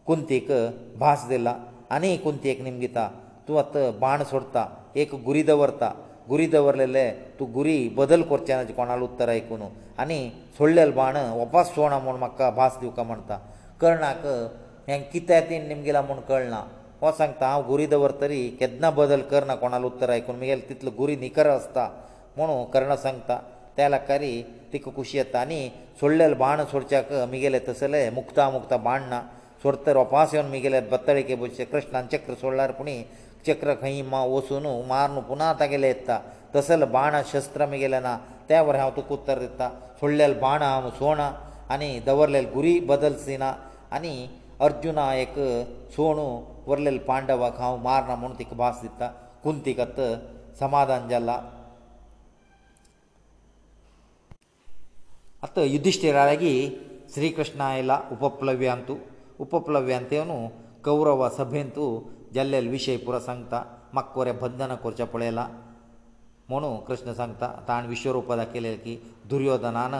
[0.05, 0.51] कुंतीक
[0.99, 1.55] भास दिला
[1.95, 3.07] आनी कुंतीक निमगिता
[3.47, 4.65] तूं आतां बाण सोडता
[5.01, 5.91] एक गुरी दवरता
[6.29, 7.09] गुरी दवरलेले
[7.39, 9.61] तूं गुरी बदल करचे ना कोणालो उत्तर आयकून
[9.99, 10.19] आनी
[10.57, 13.37] सोडलेलो बाण वपास सोडा म्हूण म्हाका भास दिवका म्हणटा
[13.81, 14.23] कर्णाक
[14.89, 16.57] हें कित्या तीन निमगेला म्हूण कळना
[17.01, 21.47] हो सांगता हांव गुरी दवरतरी केदना बदल करना कोणालो उत्तर आयकून मुगेलो तितलो गुरी निखर
[21.49, 21.85] आसता
[22.37, 23.37] म्हुणू कर्ण सांगता
[23.77, 24.31] त्या लागारी
[24.73, 25.67] तिका खुशी येता आनी
[25.99, 29.21] सोडलेलो बाण सोडच्याक मुगेले तसले मुक्ता मुक्ता बाण ना
[29.63, 33.01] सोडतर वपास येवन मुगेले बत्तळीके बसचे कृष्णान चक्र सोडल्यार पुणी
[33.47, 36.19] चक्र खंय मा वसून मारून पुना तागेले येता
[36.55, 38.17] तसले बाण शस्त्र मुगेले ना
[38.49, 39.69] त्या वरां हांव तुका उत्तर दिता
[40.01, 41.31] सोडलेलो बाण हांव सोणा
[41.73, 43.53] आनी दवरलेलो गुरी बदल सिना
[43.97, 44.15] ಅನಿ
[44.65, 45.39] ಅರ್ಜುನಾಯಕ್
[45.93, 46.27] ಸೋಣೋ
[46.69, 49.03] ವರ್ಲ್ಲೆ ಪಾಂಡವಗಾ ಮారణಮೋನ ತಿಕ್ ಬಾಸ ದಿತ್ತ
[49.43, 49.99] ಕುಂತಿಕತ್ತ
[50.61, 51.31] ಸಮಾಧಾನ ಜಲ್ಲ
[55.45, 56.53] ಅತ್ತ ಯುಧಿಷ್ಠಿರರಾಗಿ
[57.13, 58.95] ಶ್ರೀಕೃಷ್ಣ ಐಲ ಉಪಪಲವ್ಯ ಅಂತು
[59.45, 60.37] ಉಪಪಲವ್ಯ ಅಂತೇನು
[60.87, 61.85] ಕೌರವ ಸಭೆಂತು
[62.35, 63.55] ಜಲ್ಲೆಲ್ ವಿಷಯ ಪ್ರಸಂಗ ತ
[63.97, 65.41] ಮಕ್ಕೋರೆ ಬಂಧನ ಕೊರ್ಚ ಪಳೆಯಲ್ಲ
[66.51, 68.93] ಮೋನೋ ಕೃಷ್ಣ ಸಂಂತ ತಾನ್ ವಿಶ್ವರೂಪದ ಕೆಲೇಲ್ ಕಿ
[69.31, 69.97] ದುರ್ಯೋಧನನ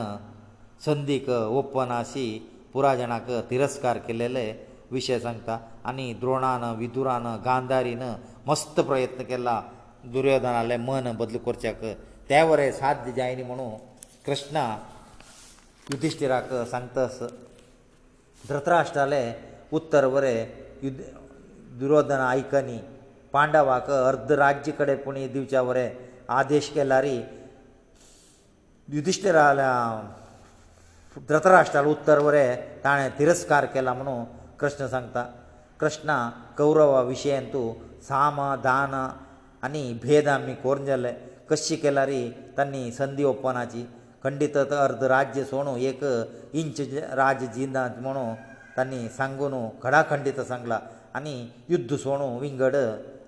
[0.88, 1.28] ಸಂದೀಕ
[1.62, 2.28] ಒಪ್ಪನಸಿ
[2.73, 4.51] पुराय जाणांक तिरस्कार केलेले
[4.91, 5.58] विशय सांगता
[5.89, 8.01] आनी द्रोणान विदुरान गांधारीन
[8.47, 9.62] मस्त प्रयत्न केला
[10.13, 11.84] दुर्योधनाले मन बदल करच्याक
[12.29, 13.71] त्या वरें साध्य जायनी म्हणून
[14.25, 14.63] कृष्णा
[15.91, 17.19] युधिश्टिराक सांगतास
[18.49, 19.23] धृतराष्ट्राले
[19.77, 20.45] उत्तर वरें
[20.84, 21.01] युद
[21.79, 22.77] दुर्योधन आयकनी
[23.34, 25.89] पांडवाक अर्ध राज्य कडेन पुणी दिवच्या वरें
[26.38, 27.19] आदेश केल्यारी
[28.93, 29.65] युधिश्टिराल्या
[31.27, 34.23] धृतराष्ट्राल उत्तर वरें ताणें तिरस्कार केला म्हणून
[34.60, 35.23] कृष्ण सांगता
[35.79, 36.12] कृष्ण
[36.58, 37.71] कौरवा विशयन तूं
[38.08, 38.93] साम दान
[39.63, 41.12] आनी भेद आमी कोरून जाले
[41.49, 42.21] कशी केला रे
[42.58, 43.86] तांणी संदी ओपनाची
[44.23, 46.03] खंडीत अर्द राज्य सोडून एक
[46.62, 46.82] इंच
[47.21, 48.34] राज जिनात म्हणून
[48.77, 49.53] तांणी सांगून
[49.84, 50.79] खडा खंडीत सांगला
[51.15, 51.36] आनी
[51.69, 52.75] युध्द सोडून विंगड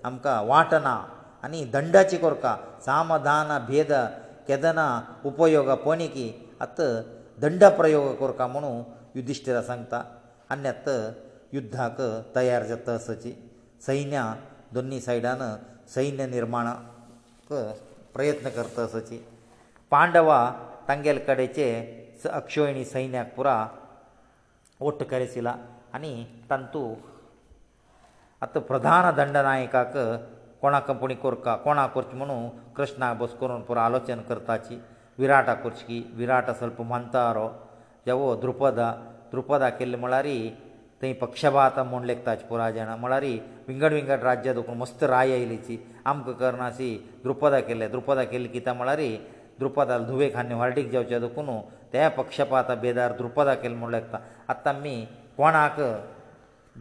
[0.04, 1.00] आमकां वांटना
[1.44, 3.92] आनी दंडाची कोरका साम दान भेद
[4.48, 4.86] केदना
[5.24, 6.92] उपयोग पणी की आतां
[7.42, 8.82] दंड प्रयोग करता म्हणून
[9.16, 10.02] युधिश्टिरा सांगता
[10.54, 10.88] अन्यत
[11.54, 12.00] युद्धाक
[12.36, 13.32] तयार जाता असची
[13.86, 14.22] सैन्य
[14.74, 15.40] दोनी सायडान
[15.94, 17.52] सैन्य निर्माणाक
[18.14, 19.18] प्रयत्न करता असची
[19.90, 20.38] पांडवा
[20.88, 21.68] तांगेल कडेचे
[22.32, 23.56] अक्षोयणी सैन्याक पुरा
[24.88, 25.54] ओट करेसिला
[25.94, 26.14] आनी
[26.50, 26.84] तांतू
[28.42, 29.96] आतां प्रधान दंडनायकाक
[30.62, 34.78] कोणाक कंपनी कोरका कोणाक करचें म्हणून कृष्णाक बस करून पुरो आलोचन करताची
[35.20, 37.46] ವಿರಾಟ ಕುರ್ಚಕಿ ವಿರಾಟ ಸ್ವಲ್ಪ ಮಂತಾರೋ
[38.10, 38.82] ಯಾವೋ ದ್ರುಪದ
[39.32, 40.36] ದ್ರುಪದ ಕೆಲ್ಲ ಮಳಾರಿ
[41.00, 43.32] ತೈ ಪಕ್ಷಪಾತ ಮೂಡ ಲೆಕ್ತಾಚ ಪುರ ಜನ ಮಳಾರಿ
[43.68, 45.76] ವಿಂಗಡ ವಿಂಗಡ ರಾಜ್ಯ ದುಕ್ಕು ಮಸ್ತ್ ರಾಯ ಐಲಿಚಿ
[46.10, 46.90] ಅಮ್ಕ ಕರ್ನಾಸಿ
[47.24, 49.10] ದ್ರುಪದ ಕೆಲ್ಲ ದ್ರುಪದ ಕೆಲ್ಲ ಕಿತ ಮಳಾರಿ
[49.60, 51.56] ದ್ರುಪದ ಧುವೆ ಖಾನ್ಯ ಹೊರಟಿಕ್ ಜಾವಚ ದುಕ್ಕುನು
[51.92, 54.18] ತಯ ಪಕ್ಷಪಾತ ಬೇದಾರ ದ್ರುಪದ ಕೆಲ್ಲ ಮೂಡ ಲೆಕ್ತಾ
[54.54, 54.94] ಅತ್ತಮ್ಮಿ
[55.38, 55.78] ಕೋಣಾಕ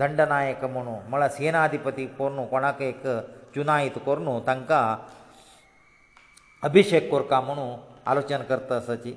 [0.01, 3.05] ದಂಡನಾಯಕ ಮನು ಮಳ ಸೇನಾಧಿಪತಿ ಕೋರ್ನು ಕೋಣಾಕ ಏಕ
[3.55, 4.71] ಚುನಾಯಿತು ಕೋರ್ನು ತಂಕ
[6.69, 7.67] ಅಭಿಷೇಕ ಕೋರ್ಕಾ ಮನು
[8.07, 9.13] आलोचना करतासाची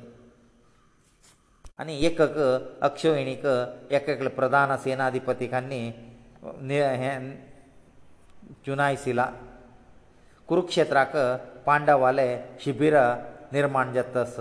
[1.80, 3.46] आनी एक अक्षवहिणीक
[3.94, 5.78] एक एकले प्रधान सेनाधिपतीकांनी
[6.72, 7.12] हे
[8.66, 9.26] चुनायसिला
[10.48, 11.16] कुरुक्षेत्राक
[11.66, 12.28] पांडवाले
[12.64, 12.96] शिबीर
[13.52, 14.36] निर्माण जातास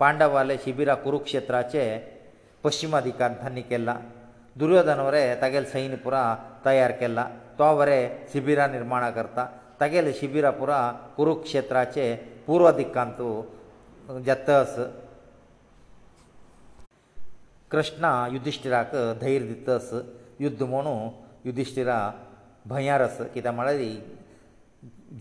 [0.00, 1.82] पांडवाले शिबिरा कुरुक्षेत्राचे
[2.64, 3.96] पश्चिम अधिकारांनी केला
[4.58, 6.22] दुर्योधन वरें तागेले सैन्य पुरा
[6.66, 7.24] तयार केला
[7.58, 9.46] तो वरें शिबिरां निर्माणा करता
[9.80, 10.80] तागेले शिबिरां पुरा
[11.16, 12.14] कुरुक्षेत्राचे
[12.46, 13.30] पूर्व दिकांतू
[14.26, 14.74] जतस
[17.70, 18.90] कृष्णा युधिश्टिराक
[19.20, 19.90] धैर्य दितस
[20.40, 20.98] युध्द म्हणू
[21.46, 21.96] युधिश्टिरा
[22.72, 23.98] भंयारस कित्याक म्हळ्यार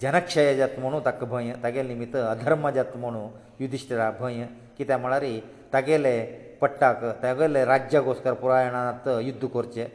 [0.02, 3.28] जनक्षय जात म्हणू ताका भंय तागेले निमित्त अधर्म जात म्हणू
[3.60, 4.46] युधिश्टिरा भंय
[4.78, 5.26] कित्याक म्हळ्यार
[5.74, 6.18] तागेले
[6.62, 9.86] पट्टाक तागेले राज्यागोस्कर पुरायणांत युध्द करचें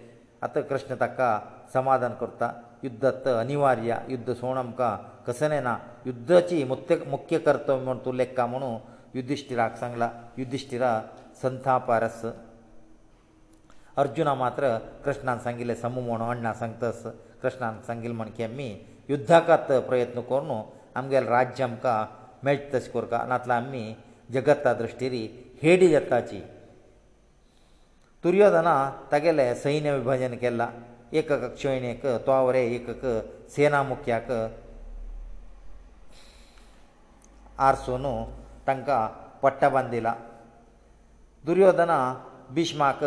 [0.42, 1.38] आतां कृष्ण ताका
[1.74, 8.14] समाधान करता युध्दत अनिवार्य युध्द सोण आमकां कसलें ना युद्धाची मुख्य मुख्य कर्तव्य म्हण तूं
[8.16, 8.76] लेखा म्हणू
[9.14, 10.92] युधिश्टिराक सांगला युधिश्टिरा
[11.42, 12.22] संतापारस
[14.02, 17.02] अर्जुना मात्र कृष्णान सांगिल्लें समू म्हण अण्णा सांगतास
[17.42, 18.68] कृष्णान सांगिल्लें म्हण की आमी
[19.10, 20.50] युद्धाकात प्रयत्न करून
[20.98, 22.04] आमगेलें राज्य आमकां
[22.44, 23.82] मेळटा तशें करता नातला आमी
[24.32, 25.26] जगता दृश्टीरी
[25.62, 26.40] हेडी जगताची
[28.24, 28.72] दुर्योधना
[29.12, 30.68] तागेलें सैन्य विभाजन केलां
[31.18, 32.90] एक कक्षेणेक तो वरें एक
[33.54, 34.30] सेना मुख्याक
[37.66, 38.12] ಆರಸೋನು
[38.68, 38.88] ತಂಕ
[39.42, 40.08] ಪಟ್ಟ ಬಂದಿಲ
[41.48, 41.92] ದುರ್ಯೋಧನ
[42.56, 43.02] ಭೀಷ್ಮಕ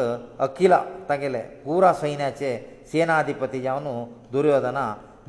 [0.46, 0.74] ಅಕила
[1.10, 1.42] ತಗೆಲೇ
[1.74, 2.52] ಊರ ಸೈನ್ಯಚೆ
[2.92, 3.94] ಸೇನಾಧಿಪತಿಯವನು
[4.34, 4.80] ದುರ್ಯೋಧನ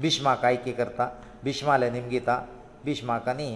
[0.02, 1.00] ಭೀಷ್ಮ ಕೈಕೇ ಕರ್ತ
[1.44, 2.36] ಭೀಷ್ಮಲೆ ನಿಮಗೀತಾ
[2.86, 3.50] ಭೀಷ್ಮಕನಿ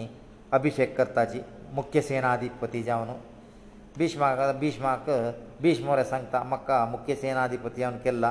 [0.57, 1.41] ಅಭಿಷೇಕ ಕರ್ತಾಚಿ
[1.79, 3.17] ಮುಖ್ಯ ಸೇನಾಧಿಪತಿಯವನು
[4.01, 5.07] ಭೀಷ್ಮಕ ಭೀಷ್ಮಕ
[5.65, 8.27] ಭೀಷ್ಮೋರೆ सांगತಾ ಮಕ್ಕ ಮುಖ್ಯ ಸೇನಾಧಿಪತಿಯವನ ಕೆಲ್ಲ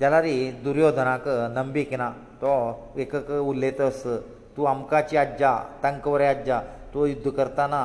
[0.00, 1.26] ಜಲರಿ ದುರ್ಯೋಧನಕ
[1.58, 2.04] ನಂಬಿಕನ
[2.42, 2.54] ತೋ
[3.04, 4.02] ಏಕಕ ಉಲ್ಲೇತಸ
[4.56, 6.60] तूं आमकांची आज्जा तांकां बरें आज्जा
[6.92, 7.80] तूं युध्द करतना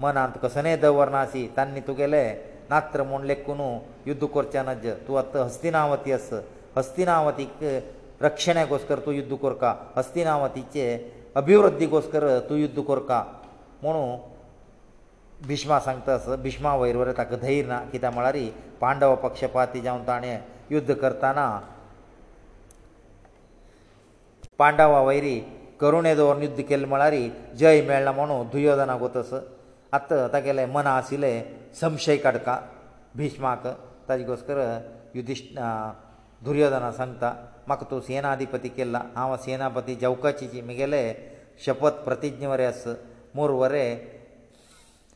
[0.00, 2.24] मनांत कसनय दवरनासी तांणी तुगेले
[2.70, 3.60] नात्र म्हूण लेखून
[4.06, 6.28] युध्द करचें नज तूं आतां हस्तिनावती आस
[6.76, 7.64] हस्तिनावतीक
[8.22, 10.84] रक्षणे कोसकर तूं युध्द करका हस्तिनावतीचे
[11.36, 13.22] अभिवृद्धी कोसकर तूं युध्द करका
[13.82, 14.16] म्हुणू
[15.48, 18.36] भिष्मा सांगता आस भिष्मा वयर वयर ताका धैर्य ना कित्याक म्हळ्यार
[18.80, 20.38] पांडव पक्षपाती जावन ताणें
[20.70, 21.48] युध्द करतना
[24.58, 25.38] पांडवा वयरी
[25.82, 27.22] ಕರುಣೆಯ ದೌರ ಯುದ್ಧಕ್ಕೆ ಲಮಾರಿ
[27.60, 29.38] ಜಯ ಮೇಳ್ನ ಮನೋ ದುರ್ಯೋಧನನ ಗೊತಸು
[29.96, 31.32] ಅತ್ತ ತಕಲೇ ಮನ ಆसिले
[31.80, 32.48] ಸಂಶಯ ಕಡಕ
[33.18, 33.64] ಭೀಷ್ಮಕ
[34.08, 34.58] ತಜಿಗೋಸ್ಕರ
[35.18, 35.60] ಯುಧಿಷ್ಠನ
[36.46, 37.22] ದುರ್ಯೋಧನ ಸಂತ
[37.70, 41.02] ಮಕತು ಸೇನಾಧಿಪತಿ ಕೆಲ್ಲ ಆವ ಸೇನಾಪತಿ ಜೌಕಾಚಿಜಿ ಮಿಗೆಲೆ
[41.64, 42.92] शपथ ಪ್ರತಿಜ್ಞವರೆ ಆಸು
[43.36, 43.84] ಮೂರವರೆ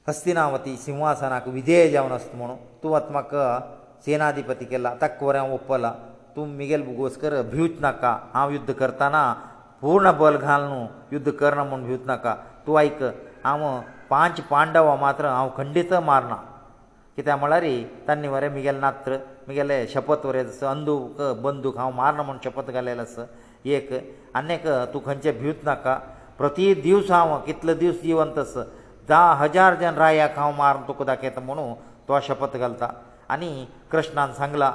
[0.09, 3.33] ಹಸ್ತಿನಾವತಿ ಸಿಂಹಾಸನಕ್ಕೆ ವಿಜೇಯ ಜವನಸ್ತ ಮನೋ ತು ಆತ್ಮಕ
[4.05, 5.85] ಸೇನಾಧಿಪತಿ ಕೆಲ್ಲ ತಕವರ ಒಪ್ಪಲ
[6.35, 8.05] ತು ಮಿಗೆಲ್ ಗೊಸ್ಕರ ಭ್ಯುಚನಕ
[8.41, 9.25] ಆ ಯುದ್ಧ करताना
[9.83, 10.81] पूर्ण बल घाल न्हू
[11.13, 12.33] युध्द करना म्हूण भिवत नाका
[12.67, 12.99] तूं आयक
[13.45, 13.63] हांव
[14.11, 16.37] पांच पांडव मात्र हांव खंडीत मारना
[17.17, 17.65] कित्याक म्हळ्यार
[18.09, 19.17] तांणी वरें म्हगेले नात्र
[19.47, 23.25] म्हगेले शपत वरें जसो अंदूक बंदूक हांव मारना म्हूण शपत घालेलो आसा
[23.77, 23.93] एक
[24.39, 25.95] आनीक तूं खंयचे भिवत नाका
[26.39, 28.55] प्रती दीस हांव कितले दीस जिवंत आस
[29.09, 31.75] धा हजार जन रायाक हांव मार तुका दाखयता म्हणून
[32.09, 32.91] तो शपत घालता
[33.35, 33.51] आनी
[33.93, 34.73] कृष्णान सांगला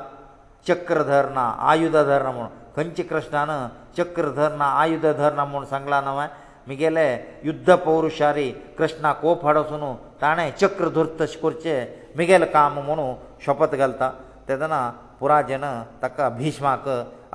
[0.67, 3.53] चक्र धरना आयुधां धरना म्हणून ಪಂಚಕೃಷ್ಣನ
[3.99, 6.25] ಚಕ್ರಧರನ ஆயுதಧರಮನ ಸಂглаನವೆ
[6.69, 7.05] 미गेले
[7.47, 8.45] ಯುದ್ಧ ಪೌರುಷಾರಿ
[8.77, 11.73] 크ishna ಕೋಫಡೊಸುನು તાણે ಚಕ್ರಧೂರ್ತ ಶಿಕೂರ್ಚೆ
[12.19, 13.05] 미गेल ಕಾಮಮನು
[13.43, 14.07] ಶಪತ ಗಲ್ತಾ
[14.47, 14.75] ತದನ
[15.19, 15.65] ಪುರಾಜನ
[16.01, 16.85] ತಕ್ಕ ಭೀಷ್ಮಕ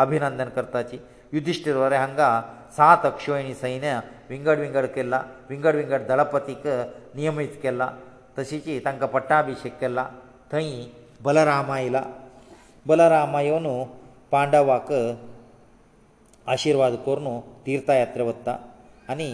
[0.03, 0.99] अभिनंदन ಕರ್ತಾಚಿ
[1.37, 2.29] ಯುಧಿಷ್ಠಿರವರೇ ಹಂಗಾ
[2.77, 3.93] ಸಾತ ಅಕ್ಷೋಯಿನಿ ಸೈನೇ
[4.33, 5.15] ವಿಂಗಡವಿಂಗಡ ಕೆಲ್ಲ
[5.51, 6.65] ವಿಂಗಡವಿಂಗಡ ದಲಪತಿಕ
[7.19, 7.83] ನಿಯಮಿತ ಕೆಲ್ಲ
[8.39, 10.03] ತಸೀಚಿ ತಂಕ ಪಟ್ಟಾ অভিষেক ಕೆಲ್ಲ
[10.55, 10.67] ತೈ
[11.29, 12.05] ಬಲರಾಮಾಯिला
[12.91, 13.75] ಬಲರಾಮಾಯವನು
[14.35, 14.91] ಪಾಂಡವಾಕ
[16.53, 17.35] ಆಶೀರ್ವಾದಕರುನು
[17.67, 18.55] ತೀರ್ಥಯಾತ್ರೆವತ್ತಾ
[19.13, 19.29] ಅನಿ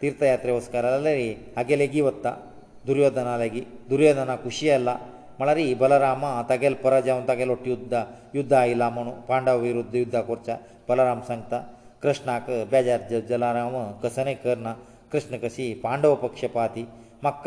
[0.00, 1.14] ತೀರ್ಥಯಾತ್ರೆವೋಸ್ಕರಲಲೇ
[1.60, 2.32] ಅಗೆಲೇಗಿವತ್ತಾ
[2.88, 4.90] ದುರ್ಯೋಧನನalagi ದುರ್ಯೋಧನನ ಖುಷಿಯಲ್ಲ
[5.40, 7.94] ಮಳರಿ ಬಲರಾಮ ತಗೆಲ್ ಪರಜ ಅವನು ತಗೆಲೋ ಯುದ್ಧ
[8.36, 10.50] ಯುದ್ಧ ಐಲ ಮನೋ ಪಾಂಡವ ವಿರುದ್ಧ ಯುದ್ಧ occurs
[10.88, 11.54] ಬಲರಾಮ ಸಂಗತ
[12.02, 14.70] ಕೃಷ್ಣಕ ಬೇಜರ್ ಜಲರಾಮ ಕಸನೆ ಕರ್ನ
[15.12, 16.84] ಕೃಷ್ಣ ಕಸಿ ಪಾಂಡವ ಪಕ್ಷಪತಿ
[17.26, 17.46] ಮಕ್ಕ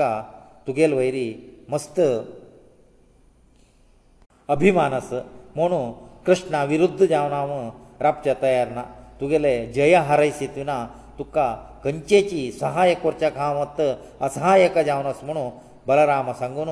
[0.68, 1.28] ತುಗೆಲ್ ವೈರಿ
[1.74, 1.98] ಮಸ್ತ
[4.56, 5.10] ಅಭಿಮಾನಸ
[5.60, 5.82] ಮನೋ
[6.28, 7.52] ಕೃಷ್ಣ ವಿರುದ್ಧ ಜಾವನವ
[8.06, 8.82] रापचे तयार ना
[9.20, 10.78] तुगेले जय हारय सितुना
[11.18, 11.46] तुका
[11.84, 13.82] खंयचेची सहाय्य करच्याक हांव वत
[14.26, 15.50] असहाय्यक जावन आस म्हणू
[15.88, 16.70] बलराम सांगून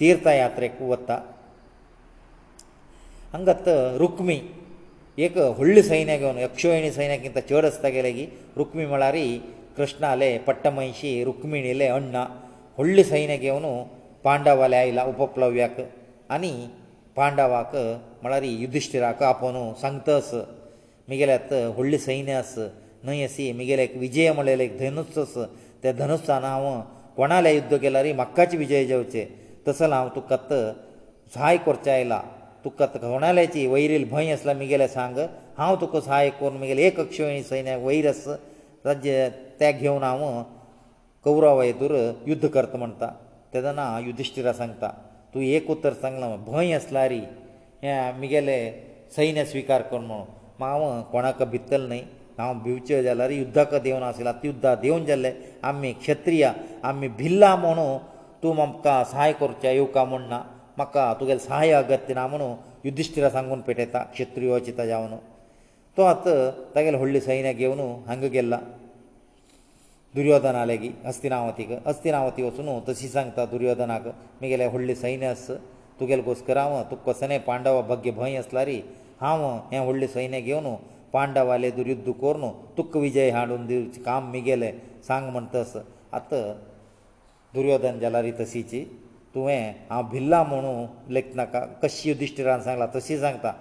[0.00, 1.18] तीर्थयात्रेक वता
[3.32, 4.38] हांगत रुक्मी
[5.24, 9.16] एक व्हडलें सैन्य घेवन यक्षोयणी सैन्यकिंत चड आसता गेले की रुक्मी म्हळ्यार
[9.76, 12.24] कृष्णाले पट्टमहिशी रुक्मिणीले अण्णा
[12.78, 13.66] व्हडलें सैन्य घेवन
[14.24, 15.80] पांडवाले आयला उपप्लव्याक
[16.34, 16.52] आनी
[17.16, 17.76] पांडवाक
[18.22, 20.34] म्हळ्यार युधिश्टिराक आपोवन सांगतस
[21.10, 21.36] मुगेले
[21.76, 22.54] व्हडले सैन्य आस
[23.04, 25.34] न्हय असी मुगेले एक विजय म्हणलेले एक धनुस्स आस
[25.82, 26.66] त्या धनुस्सान हांव
[27.16, 29.24] कोणाले युध्द केला रे म्हाकाचे विजय जावचे
[29.68, 30.52] तसल हांव तुकात
[31.34, 32.20] सहाय करचे आयला
[32.64, 35.16] तुकात कोणाल्याची वैरील भंय आसला मुगेले सांग
[35.58, 38.26] हांव तुका सहाय करून मुगेले एक अक्षवणी सैन्याक वैर आस
[38.84, 40.42] राज्य त्या घेवन हांव
[41.24, 41.90] कौरवा येदूर
[42.26, 43.08] युध्द करता म्हणटा
[43.54, 44.90] तेदना हांव युधिश्टिरा सांगता
[45.34, 47.18] तूं एक उतर सांगला भंय आसला रे
[47.82, 48.56] हे मुगेले
[49.16, 52.00] सैन्य स्विकार कर म्हणून हांव कोणाक भितल न्ही
[52.38, 55.32] हांव भिवचें जाल्यार युद्धाक देवन आशिल्लो युद्धाक देवन जाल्ले
[55.64, 56.52] आमी क्षत्रिया
[56.88, 57.96] आमी भिल्ला म्हणून
[58.42, 60.40] तूं आमकां सहाय करचें येवकां म्हूण ना
[60.76, 65.14] म्हाका तुगेलें सहाय अगत्य ना म्हणून युद्धिश्टिरा सांगून पेटयता क्षत्रियो चिता जावन
[65.96, 66.26] तो आत
[66.74, 68.58] तागेलें व्हडलें सैन्य घेवन हांगा गेल्ला
[70.14, 74.06] दुर्योधना लेगीत हस्तिनावतीक हस्तिनावती वचून तशी सांगता दुर्योधनाक
[74.40, 75.50] म्हगेलें व्हडलें सैन्य आस
[76.00, 78.80] तुगेलें घोस्कर हांव तुका कसलेय पांडव भग्य भंय आसल्यारी
[79.22, 80.74] हांव हे व्हडले सैन्य घेवन
[81.12, 84.70] पांडवाले दुर्युद्ध करून तुक विजय हाडून दिवचे काम मिगेले
[85.08, 85.76] सांग म्हण तस
[86.12, 86.34] आत
[87.54, 88.80] दुर्योधन जालारी तशीची
[89.34, 90.74] तुवें हांव भिल्ला म्हणू
[91.14, 93.52] लेखनाका कशी युधिश्टिरान सांगला तशी सांगता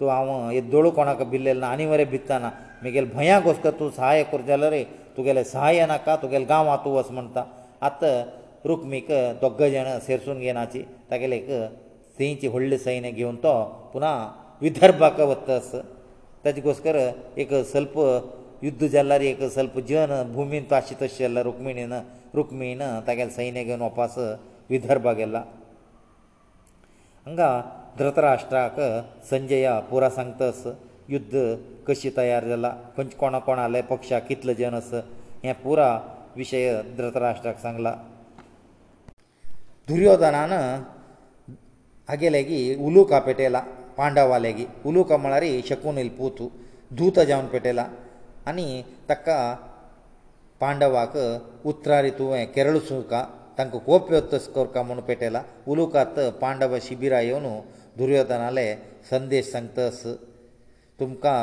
[0.00, 2.50] तूं हांव येदोळो कोणाक भिल्लेलो ना आनी मरे भितता ना
[2.82, 4.82] म्हगेले भंयाक वचक तूं सहाय्य करता जाल्यार
[5.16, 7.44] तुगेलें सहाय्य नाका तुगेलें गांवां तूं वस म्हणटा
[7.86, 8.04] आत
[8.66, 9.08] रुक्मीक
[9.40, 11.48] दोग जाण सेरसून घेनाची तागेलें एक
[12.18, 13.52] थंयची व्हडलें सैन्य घेवन तो
[13.92, 14.12] पुना
[14.62, 15.68] विदर्भाक वतास
[16.42, 16.96] ताजे घोसकर
[17.42, 17.94] एक स्वल्प
[18.66, 21.94] युद्ध जाल्यार एक स्वल्प जन भुमीन ताशी तशें जाल्यार रुक्मिणीन
[22.38, 24.14] रुक्मिणीन तागेलें सैन्य घेवन वपास
[24.72, 25.40] विदर्भा गेला
[27.26, 27.48] हांगा
[27.98, 28.76] धृतराष्ट्राक
[29.30, 30.62] संजया पुरा सांगतास
[31.16, 31.34] युद्ध
[31.90, 34.92] कशी तयार जाला खंयचे कोणा कोण आले पक्षाक कितले जन आस
[35.44, 35.90] हें पुरा
[36.40, 37.94] विशय धृतराष्ट्राक सांगला
[39.90, 40.52] दुर्योधनान
[42.08, 43.62] हागे लेगीत उलू कापेटयला
[43.96, 46.48] पांडवालेगी उलोवक म्हळ्यार शकून येल पोतू
[46.98, 47.86] दूत जावन पेटयला
[48.48, 49.36] आनी ताका
[50.60, 51.16] पांडवाक
[51.66, 53.24] उत्तरारी तुवें केरळसो का
[53.58, 57.48] तांकां कोप्यत्त करता म्हूण पेटयला उलोवकात पांडव शिबिरा येवन
[57.98, 58.74] दुर्योधनाले
[59.10, 60.02] संदेश सांगतस
[61.00, 61.36] तुमकां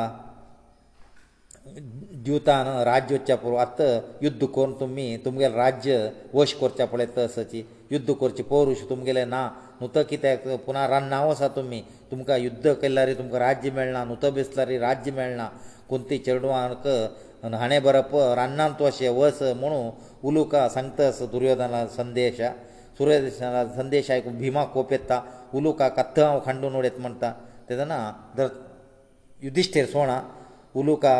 [2.24, 3.80] द्युतान राज्य वच्चा पोरू आत
[4.22, 5.96] युद्ध कोन्न तुमी तुमगेले राज्य
[6.34, 9.44] वश करचें पळय तसाची युद्ध करचें पोरूश तुमगेलें ना
[9.80, 14.24] न्हू तो कित्याक पुना रान्नांव आसा तुमी तुमकां युध्द केल्या रे तुमकां राज्य मेळना नुत
[14.34, 15.48] बेसल्या रे राज्य मेळना
[15.88, 16.86] कुंती चेडवांक
[17.60, 19.80] हाणे बरप रान्नान तूं अशें वस म्हुणू
[20.28, 22.40] उलोवका सांगता दुर्योधना संदेश
[22.98, 25.20] सुर्योदना संदेश आयकून भिमा कोप येता
[25.56, 27.32] उलोवका कथ हांव खांडून उडयत म्हणटा
[27.68, 27.98] तेदना
[28.36, 28.48] धर
[29.42, 30.20] युधिश्ठीर सोणा
[30.80, 31.14] उलोवका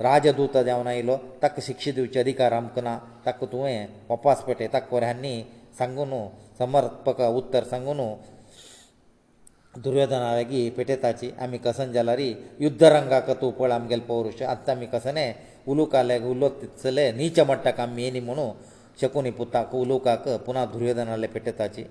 [0.00, 5.34] राजदूत देवन आयलो ताका शिक्षा दिवचे अधिकार आमकां ना ताका तुवें वपास पेटय ताका कोऱ्यांनी
[5.78, 6.10] सांगून
[6.58, 8.00] समर्पक उत्तर सांगून
[9.78, 12.28] दुर्योधन हांवें गी पेटयताची आमी कसन जाला रे
[12.60, 15.30] युद्धरंगाक तूं पळय आमगेलें पौरुश आतां आमी कसने
[15.70, 18.50] उलुकाले उलोवतले न्ही चमडटाक आमी येनी म्हणू
[19.00, 21.84] शकुनी पुताक उलुकाक पुना दुर्योधनाले पेटयताची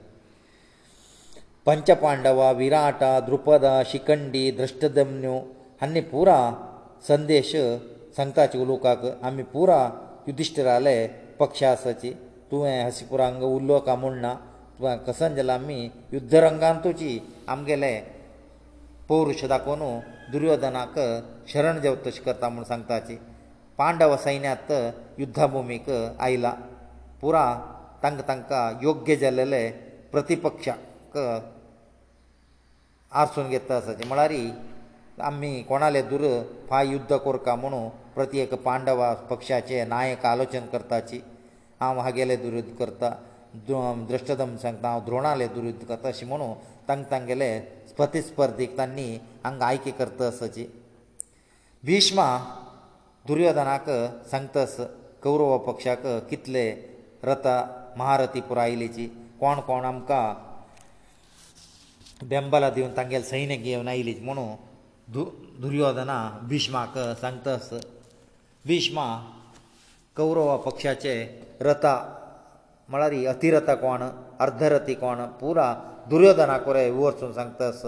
[1.66, 5.38] पंचपांडवा विराट द्रुपद शिखंडी द्रश्टदम्यु
[5.82, 6.40] हांणी पुरा
[7.08, 7.56] संदेश
[8.18, 9.84] सांगताचे उलोवपाक आमी पुरा
[10.28, 10.96] युधिश्टराले
[11.40, 12.12] पक्षासाची
[12.52, 14.34] तुवें हसीपुरांग उरलो काय म्हूण ना
[14.80, 17.20] तुवें कसन जाला आमी युद्धरंगान तुजी
[17.54, 17.94] आमगेले
[19.10, 19.84] पौरुश दाखोवन
[20.32, 20.96] दुर्योधनाक
[21.52, 23.16] शरण जेवत तशें करता म्हूण सांगताची
[23.80, 24.72] पांडव सैन्यांत
[25.22, 25.90] युध्दभुमीक
[26.26, 26.52] आयला
[27.22, 27.44] पुरा
[28.04, 29.62] तांकां तांकां योग्य जाल्लेले
[30.12, 31.18] प्रतिपक्षाक
[33.22, 34.34] आरसून घेता आसाचे म्हळ्यार
[35.30, 36.26] आमी कोणाले दुर
[36.70, 37.82] फाय युध्द कोरता म्हुणू
[38.16, 41.20] प्रत्येक पांडवा पक्षाचे नायक आलोचन करताची
[41.80, 43.14] हांव हागेले दुर्युध्द करता
[43.56, 46.54] द्रश्टदम सांगता हांव द्रोणाले दुरुद्ध करता अशें म्हणून
[46.88, 47.60] तांक तांगेले
[47.98, 50.66] प्रतिस्पर्धीक तांणी हांगा आयकी करता असोची
[51.86, 52.26] भिष्मा
[53.28, 53.90] दुर्योधनाक
[54.32, 54.76] सांगतास
[55.24, 56.64] कौरव पक्षाक कितले
[57.24, 57.48] रथ
[57.98, 59.08] महारथी पुरो आयिल्लीची
[59.40, 60.26] कोण कोण आमकां
[62.30, 64.54] बेंबला दिवन तांगेले सैन्य घेवन आयली म्हणून
[65.14, 65.26] दु
[65.62, 66.18] दुर्योधना
[66.50, 67.70] भिष्माक सांगतास
[68.68, 69.06] भिष्मा
[70.16, 71.16] कौरव पक्षाचे
[71.62, 71.96] रथा
[72.90, 74.04] म्हळ्यार ही अतिरथ कोण
[74.42, 75.74] अर्धरथी कोण पुरा
[76.10, 77.82] दुर्योधना कोरे वचून सांगता आस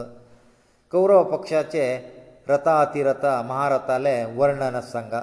[0.92, 1.86] कौरव पक्षाचे
[2.50, 5.22] रथा अतिरथ महारथाले वर्णन सांगा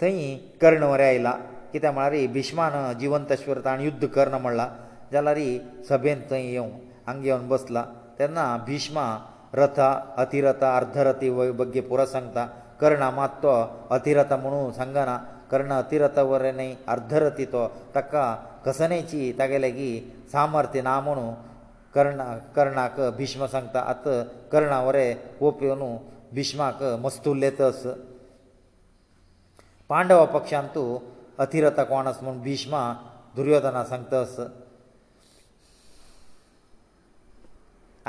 [0.00, 1.32] थंय कर्ण वरें आयला
[1.72, 4.68] कित्याक म्हळ्यार भिश्मान जिवंतश्वर ताणें युध्द कर्ण म्हणला
[5.12, 5.38] जाल्यार
[5.88, 6.70] सभेन थंय येवं
[7.06, 7.84] हांगा येवन बसला
[8.18, 9.04] तेन्ना भिश्मा
[9.54, 12.46] रथा अतिरथ अर्धरथी बग्गे पुरो सांगता
[12.80, 13.60] कर्णा मात तो
[13.96, 15.18] अतिरथ म्हणून सांगना
[15.52, 17.62] ಕರ್ಣ ಅತಿರತವರನೇ ಅರ್ಧರತಿತೋ
[17.96, 18.14] ತಕ್ಕ
[18.66, 19.92] ಕಸನೇಚಿ ತಗಲಗಿ
[20.34, 21.26] ಸಾಮರ್ಥ್ಯ ನಾಮನು
[21.96, 22.22] ಕರ್ಣ
[22.56, 24.14] ಕರ್ಣಕ ಭೀಷ್ಮ ಸಂಗತ ಅತ
[24.52, 25.04] ಕರ್ಣವರೆ
[25.48, 25.90] ಓಪ್ಯನು
[26.36, 27.92] ಭೀಷ್ಮಕ ಮಸ್ತುಲ್ಯತಸ
[29.90, 30.82] ಪಾಂಡವ ಪಕ್ಷಾಂತು
[31.44, 32.76] ಅತಿರತ ಕೋಣಸ್ ಮನ್ ಭೀಷ್ಮ
[33.36, 34.34] ದುರ್ಯೋಧನ ಸಂಗತಸ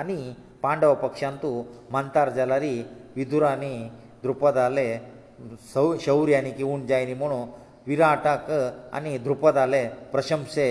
[0.02, 0.19] ಅನಿ
[0.63, 1.50] ಪಾಂಡವ ಪಕ್ಷಾಂತು
[1.93, 2.76] ಮಂತಾರ್ ಜಲರಿ
[3.17, 3.76] ವಿದುರಾನಿ
[4.23, 4.88] ದ್ರುಪದಾಲೆ
[5.73, 7.50] सौ शौर्यानी किंवा जायनी म्हणून
[7.88, 8.50] विराटाक
[8.95, 10.67] आनी द्रुपदाले प्रशंसे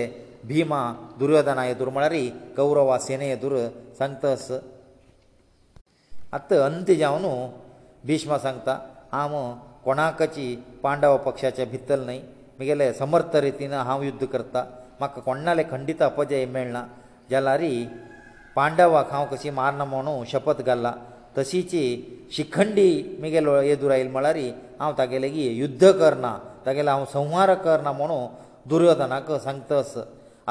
[0.49, 0.81] भिमा
[1.19, 2.15] दुर्योधना येदूर म्हळ्यार
[2.57, 3.57] कौरवा सेने येदूर
[3.99, 4.51] सांगतस
[6.37, 7.25] आतां अंत्य जावन
[8.07, 8.77] भिष्म सांगता
[9.11, 9.33] हांव
[9.83, 12.19] कोणाकची पांडव पक्षाच्या भितर न्हय
[12.57, 14.63] म्हगेले समर्थ रितीन हांव युध्द करता
[14.99, 16.83] म्हाका कोणाले खंडीत अपजय मेळना
[17.31, 17.61] जाल्यार
[18.55, 20.93] पांडवाक हांव कशी मारना म्हणून शपथ घाल्ला
[21.37, 21.83] तशीची
[22.35, 24.37] शिखंडी म्हगेलो येदूर आयलो म्हळ्यार
[24.79, 28.25] हांव तागेलें की युध्द करना तागेलो हांव संहार करना म्हणून
[28.69, 29.93] दुर्योधनाक सांगतस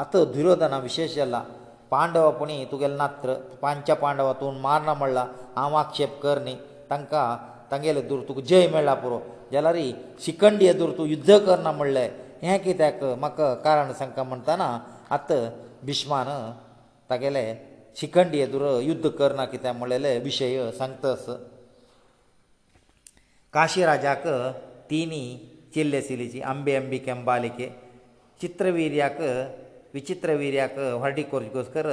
[0.01, 1.43] आतां दुर्योधना विशेश जाला
[1.91, 6.55] पांडव पुणी तुगेले नात्र पांचा पांडवां तूं मारना म्हणला हांव आक्षेप कर न्ही
[6.89, 7.27] तांकां
[7.71, 9.19] तांगेले दूर तुका जय मेळ्ळा पुरो
[9.53, 9.77] जाल्यार
[10.25, 12.09] शिखंडी येदूर तूं युध्द करना म्हणलें
[12.43, 14.77] हें कित्याक म्हाका कारण सांगता म्हणटना
[15.15, 15.45] आतां
[15.85, 16.29] भिश्मान
[17.09, 17.45] तागेले
[17.99, 21.25] शिखंडी येदुर युध्द करना कित्याक म्हणलेले विशय सांगतस
[23.53, 24.27] काशी राजाक
[24.89, 25.21] तिनी
[25.75, 27.69] चिल्ले सिलीची आंबे अंबी केम बालिके
[28.41, 29.21] चित्रवीर्याक
[29.93, 31.85] विचित्रवीर्याक व्हडी करचेकोसकर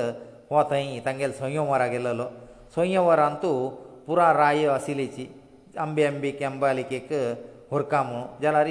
[0.51, 2.27] हो थंय तांगेले संयमवरा गेलेलो
[2.77, 3.53] संयमवरांतू
[4.07, 5.27] पुरा राय आशिल्लीची
[5.81, 7.12] आंबे अंबी केम बालिकेक
[7.71, 8.69] हुरका म्हूण जाल्यार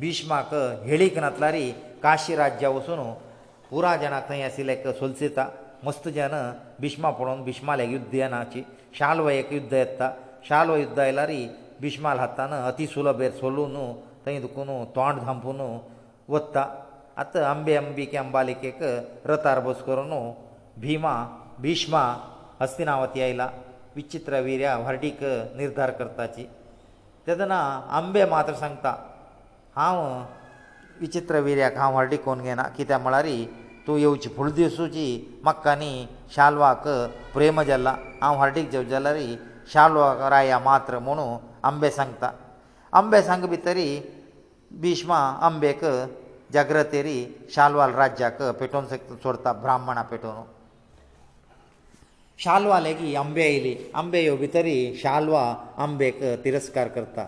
[0.00, 1.70] भिष्माक हेळीक नातल्यारी
[2.02, 3.12] काशी राज्या वचून
[3.70, 5.48] पुरा जाणां थंय आशिल्ले सोलसिता
[5.86, 6.36] ಮಸ್ತಜನ
[6.82, 8.60] ವಿಷಮಪರಂ ವಿಷಮಲೇ ಯುದ್ಧಯನಾಚಿ
[8.98, 10.02] ಶಾಲವೆಯ ಯುದ್ಧಯತ್ತ
[10.48, 11.38] ಶಾಲವ ಯುದ್ಧೈಲಾರಿ
[11.84, 13.82] ವಿಷಮাল ಹತ್ತನ ಅತಿ ಸುಲಭेर ಸೋಲುನು
[14.24, 15.68] ತೈದುಕೊನು ತಾಂಡಧಾಂಪುನು
[16.38, 16.62] ಒತ್ತಾ
[17.22, 18.80] ಅತ ಅಂಬೆ ಅಂಬಿಕೆ ಅಂಬಾಳಿಕೆಕ
[19.30, 20.20] ರತಾರ್ಬೋಸ್ಕರನು
[20.84, 21.06] ಭೀಮ
[21.64, 21.96] ವಿಷಮ
[22.66, 23.42] ಅಸ್ತಿನಾವತಿಯೈಲ
[23.98, 25.20] ವಿಚಿತ್ರ ವೀರ್ಯಾ ಹೊರಡಿಕ
[25.60, 26.44] ನಿರ್ಧಾರ ಕರ್ತಾಚಿ
[27.26, 27.56] ತದನ
[28.00, 28.86] ಅಂಬೆ ಮಾತ್ರ ಸಂಗತ
[29.80, 30.06] ಹಾವು
[31.02, 33.36] ವಿಚಿತ್ರ ವೀರ್ಯಾ ಖಾ ಹೊರಡಿಕೋನgena ಕಿತ ಮಳಾರಿ
[33.86, 35.06] तूं येवची फुडें दिसूची
[35.42, 36.86] म्हाका न्ही शालवाक
[37.34, 39.16] प्रेम जाला हांव हार्डीक जेव जाल्यार
[39.72, 42.30] शालवाक राया मात्र म्हणून आंबे सांगता
[42.98, 43.86] आंबे सांग भितरी
[44.80, 45.16] भिष्मा
[45.46, 45.84] आंबेक
[46.52, 47.18] जाग्रतेरी
[47.54, 48.86] शालवाल राज्याक पेटोवन
[49.22, 50.42] सोडता ब्राह्मणा पेटोवन
[52.44, 55.42] शालवा लेगीत आंबे आयली आंबे येव भितरी शालवा
[55.82, 57.24] आंबेक तिरस्कार करता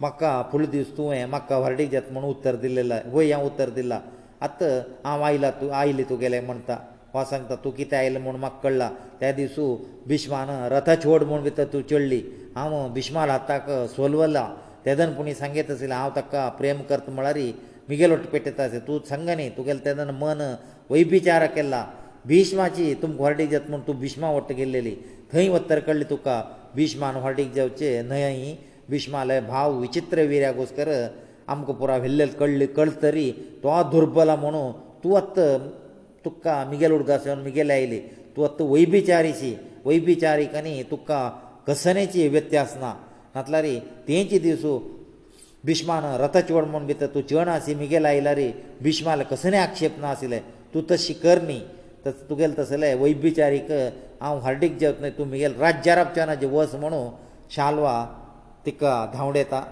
[0.00, 3.98] म्हाका फुल दीस तुवें म्हाका हर्डीक जात म्हणून उत्तर दिल्लें वय हांव उत्तर दिलां
[4.42, 4.62] आत
[5.04, 6.76] हांव आयला तूं आयलें तुगेलें म्हणटा
[7.14, 8.88] वा सांगता तूं कितें आयलें म्हूण म्हाका कळ्ळां
[9.20, 9.64] त्या दिसू
[10.08, 12.20] भिश्मान रथ छोड म्हूण भितर तूं चडली
[12.56, 14.46] हांव भिश्मान हाताक सोलवला
[14.86, 17.38] तेदन पुणी सांगीत आशिल्लें हांव ताका प्रेम करता म्हळ्यार
[17.88, 20.42] मिगेल वट पेटयता आसलें तूं सांग न्ही तुगेलें तेदन मन
[20.90, 21.84] वैभिचार केला
[22.26, 24.94] भिश्माची तुमकां हॉर्डीक जाता म्हूण तूं भिश्मा वट गेल्लेली
[25.32, 26.42] थंय वत्तर कळ्ळें तुका
[26.74, 28.54] भिश्मान हॉर्डीक जावचें न्हय
[28.90, 30.88] भिश्माले भाव विचित्र विऱ्या घुस्कर
[31.50, 33.30] आमकां पुरा व्हेल्ले कळ्ळे कळ तरी
[33.62, 34.70] तो दुर्बला म्हणू
[35.04, 35.38] तूं आत्त
[36.24, 37.98] तुका मिगेल उडगासून मिगेल आयली
[38.36, 41.22] तूं आत्त वैभिचारीची वैभिचारीक आनी तुका
[41.66, 42.92] कसनेची व्यत्यास ना
[43.34, 43.78] नातल्या रे
[44.08, 44.78] तेंचे दिसू
[45.64, 48.50] भिश्मान रथचवण म्हूण भितर तूं चेणा आसी मिगेल आयला रे
[48.82, 50.40] भिश्माले कसले आक्षेप ना आशिल्ले
[50.74, 51.60] तूं तशी कर न्ही
[52.28, 53.70] तुगेले तसले वैभिचारीक
[54.22, 57.04] हांव हार्डीक जेवत न्हय तूं मुगेल राज्यारापच्यान वच म्हणू
[57.56, 57.94] शालवा
[58.66, 59.62] तिका धांवडेता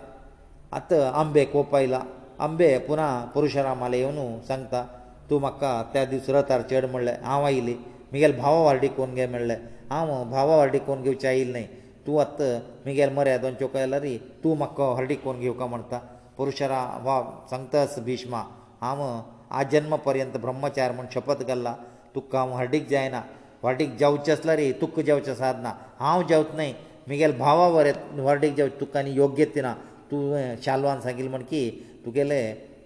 [0.79, 2.01] आतां आंबे कोप आयला
[2.47, 4.83] आंबे पुना परशुरामाले येवन सांगता
[5.31, 7.75] तूं म्हाका त्या दीस रथार चेड म्हणलें हांव आयली
[8.11, 9.57] म्हगेल भावा वार्डीक कोण घे म्हणलें
[9.91, 11.67] हांव भावा वार्डीक कोण घेवचें आयिल्लें न्हय
[12.07, 12.53] तूं आतां
[12.85, 15.99] म्हगेल मरे दोन चोक आयला रे तूं म्हाका हार्डीक कोण घेवका म्हणटा
[16.39, 18.43] परशुराम वा सांगता आस भिश्मा
[18.81, 19.03] हांव
[19.51, 21.75] आ जन्म पर्यंत ब्रह्मचार म्हूण शपत घाल्ला
[22.15, 23.21] तुका हांव हार्डीक जायना
[23.63, 26.73] वार्डीक जेवचें आसलें रे तुका जेवचें साद ना हांव जेवत न्हय
[27.09, 29.75] म्हगेल भावा वरे वार्डीक जेवचें तुका आनी योग्यत ना
[30.11, 30.23] तूं
[30.65, 31.63] शालवान सांगिल्लें म्हण की
[32.05, 32.41] तुगेले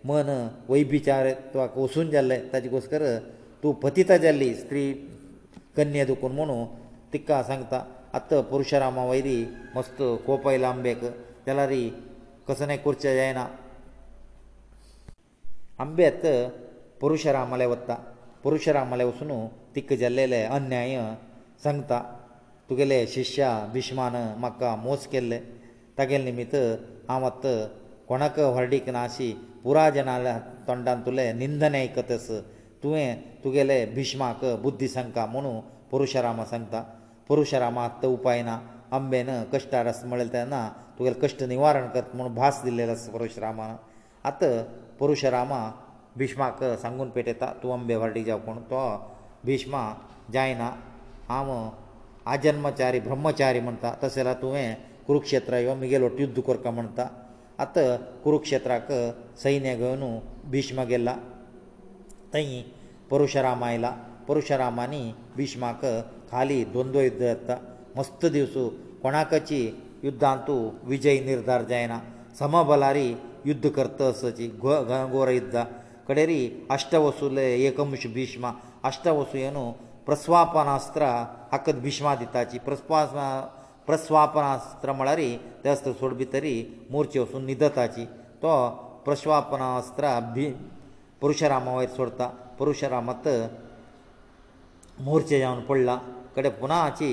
[0.09, 0.31] मन
[0.70, 3.03] वैभिचार तुका वसून जाल्ले ताजे कोसकर
[3.62, 4.83] तूं पतिता जाल्ली स्त्री
[5.77, 6.64] कन्या दुखून म्हणून
[7.12, 7.81] तिका सांगता
[8.18, 9.39] आत्त परशुरामा वयरी
[9.77, 11.01] मस्त कोप आयला आंबेक
[11.47, 11.72] जाल्यार
[12.49, 13.47] कसो नाही करचें जायना
[15.83, 16.27] आंबे आत्त
[17.01, 17.95] परशुरामाले वता
[18.45, 19.33] परशुरामाले वचून
[19.75, 20.97] तिका जाल्लेले अन्याय
[21.64, 21.99] सांगता
[22.70, 25.39] तुगेले शिश्या भिश्मान म्हाका मोस केल्ले
[25.99, 26.57] तागेले निमित्त
[27.09, 27.46] हांव आत
[28.09, 29.32] कोणाक व्हरडीक नाशी
[29.64, 30.18] पुरा जना
[30.68, 32.30] तोंडान तुले निंदन आयकतस
[32.82, 35.52] तुवें तुगेले भिश्माक बुद्धी सांगता म्हणू
[35.92, 36.82] परशुरामा सांगता
[37.28, 38.59] परशुरामा आत्त उपाय ना
[38.96, 43.74] आंबेन कश्टार आसा म्हळें तेन्ना तुगेलें कश्ट निवारण कर म्हूण भास दिल्लेलो आसा परशुरामान
[44.30, 44.44] आत
[45.00, 45.61] परशुरामा
[46.16, 48.86] भिश्माक सांगून पेटयता तूं आंबे व्हरडी जाव कोण तो
[49.44, 49.88] भिश्मा
[50.32, 50.70] जायना
[51.28, 51.52] हांव
[52.32, 54.74] आजन्मचारी ब्रह्मचारी म्हणटा तशें जाल्यार तुवें
[55.07, 57.07] कुरुक्षेत्र यो मुगेलो युध्द करता म्हणटा
[57.64, 57.76] आत
[58.24, 58.88] कुरुक्षेत्राक
[59.42, 60.02] सैन्य घेवन
[60.52, 61.14] भिष्म गेला
[62.34, 62.52] थंय
[63.11, 63.90] परशुराम आयला
[64.28, 65.02] परशुरामानी
[65.36, 65.84] भिष्माक
[66.30, 67.57] खाली द्वंद्व युध्द येता
[67.96, 68.55] मस्त दिवस
[69.02, 69.62] कोणाकची
[70.05, 70.55] युध्दांतू
[70.90, 71.98] विजय निर्धार जायना
[72.38, 73.09] समबलारी
[73.46, 75.57] युध्द करतसची घोर युध्द
[76.09, 76.40] कडेरी
[76.76, 78.50] अष्टवसूल एकमश भिष्म
[78.88, 79.70] अष्टवसू येनू
[80.07, 81.05] प्रस्वापनास्त्र
[81.52, 83.26] हाक भिष्मा दिताची प्रस्वापना
[83.87, 85.18] प्रस्वापनास्त्र म्हळ्यार
[85.64, 86.55] ते अस्त्र सोड भितरी
[86.91, 88.05] मोर्चे वचून निदताची
[88.43, 88.53] तो
[89.05, 90.47] प्रस्वापनास्त्र भी
[91.22, 92.26] परशुरामा वयर सोडता
[92.59, 93.28] परशुरामात
[95.05, 95.99] मोर्चे जावन पडला
[96.37, 97.11] कडेन पुनाची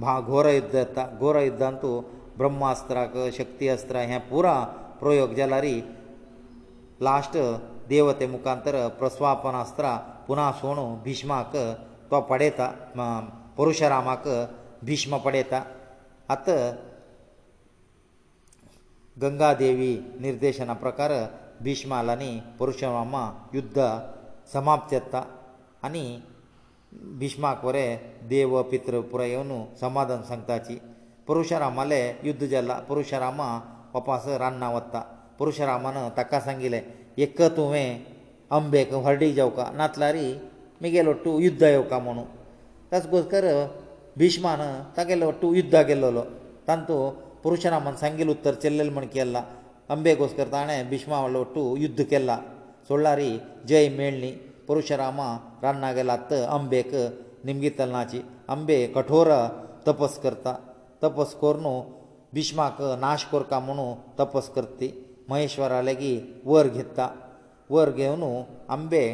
[0.00, 2.00] भा घोर युध्द जाता घोर युध्दान तूं
[2.38, 4.54] ब्रह्मास्त्राक शक्ती अस्त्र हें पुरा
[5.00, 5.64] प्रयोग जाल्यार
[7.06, 7.36] लास्ट
[7.88, 9.96] देवते मुखांतर प्रस्वापनास्त्र
[10.28, 11.56] पुना सोणू भिश्माक
[12.10, 12.70] तो पडयता
[13.58, 14.28] परशुरामाक
[14.86, 15.62] भिश्म पडयता
[16.34, 16.60] आतां
[19.22, 21.12] गंगा देवी निर्देशना प्रकार
[21.66, 23.22] भिष्माल आनी परशुरामा
[23.56, 23.78] युध्द
[24.52, 25.20] समाप्त जाता
[25.86, 26.02] आनी
[27.20, 27.88] भिष्माक वरें
[28.34, 29.50] देव पित्र पुराय येवन
[29.80, 30.74] समाधान सांगताची
[31.28, 33.48] परशुरामाले युध्द जाला परशुरामा
[33.94, 35.00] वपास रान्ना वता
[35.40, 36.82] परशुरामान ताका सांगिल्लें
[37.24, 37.88] एक तुवें
[38.58, 40.28] अंबेक व्हडी जावका नातल्यारी
[40.82, 42.24] मुगेलो तूं युध्द येवका म्हणून
[42.90, 43.44] ताच गोश्टर
[44.20, 44.62] ಭೀಷ್ಮನ
[44.96, 46.22] ತಗेलो 2 ಯುದ್ಧ ಗೆಲ್ಲೋ
[46.68, 46.94] ತಂತು
[47.42, 49.38] ಪುರುಷರಾಮನ್ ಸಂಗೆಲು ಉತ್ತರmxCellೆಲ್ಲ ಮಣಕಿಯಲ್ಲ
[49.94, 52.30] ಅಂಬೆಗೋಸ್ಕರ ತಾನೆ ಭೀಷ್ಮವಳ್ಳೊಟ್ಟು ಯುದ್ಧಕ್ಕೆಲ್ಲ
[52.86, 53.28] ಸೋಳ್ಳಾರಿ
[53.70, 54.30] ಜೈ ಮೇಳ್ನಿ
[54.68, 55.18] ಪುರುಷರಾಮ
[55.64, 56.92] ರನ್ನಾಗಲತ್ತ ಅಂಬೇಕ
[57.48, 58.20] ನಿಮಿಗಿ ತಲನಾಚಿ
[58.54, 59.30] ಅಂಬೆ ಕಠೋರ
[59.88, 60.46] ತಪಸ್ಕರ್ತ
[61.04, 61.74] ತಪಸ್ಕೊರ್نو
[62.38, 63.86] ಭೀಷ್ಮಕ ನಾಶಕೊರ್ಕಾ ಮನو
[64.20, 64.88] ತಪಸ್ಕ್ತಿ
[65.32, 66.12] ಮಹೇಶ್ವರ ಅಲ್ಲಿಗೆ
[66.50, 67.06] ವರ ಹೆತ್ತಾ
[67.76, 68.32] ವರ ಗೆವನು
[68.76, 69.04] ಅಂಬೆ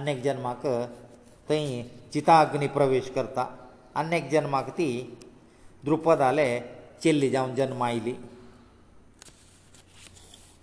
[0.00, 0.62] ಅನೇಕ ಜನ್ಮಕ
[1.48, 1.58] ತೈ
[2.14, 3.42] चिताग्नी प्रवेश करता
[4.00, 4.88] आनी एक जन्माक ती
[5.86, 6.46] द्रुपदाले
[7.02, 8.12] चेल्ली जावन जन्म आयली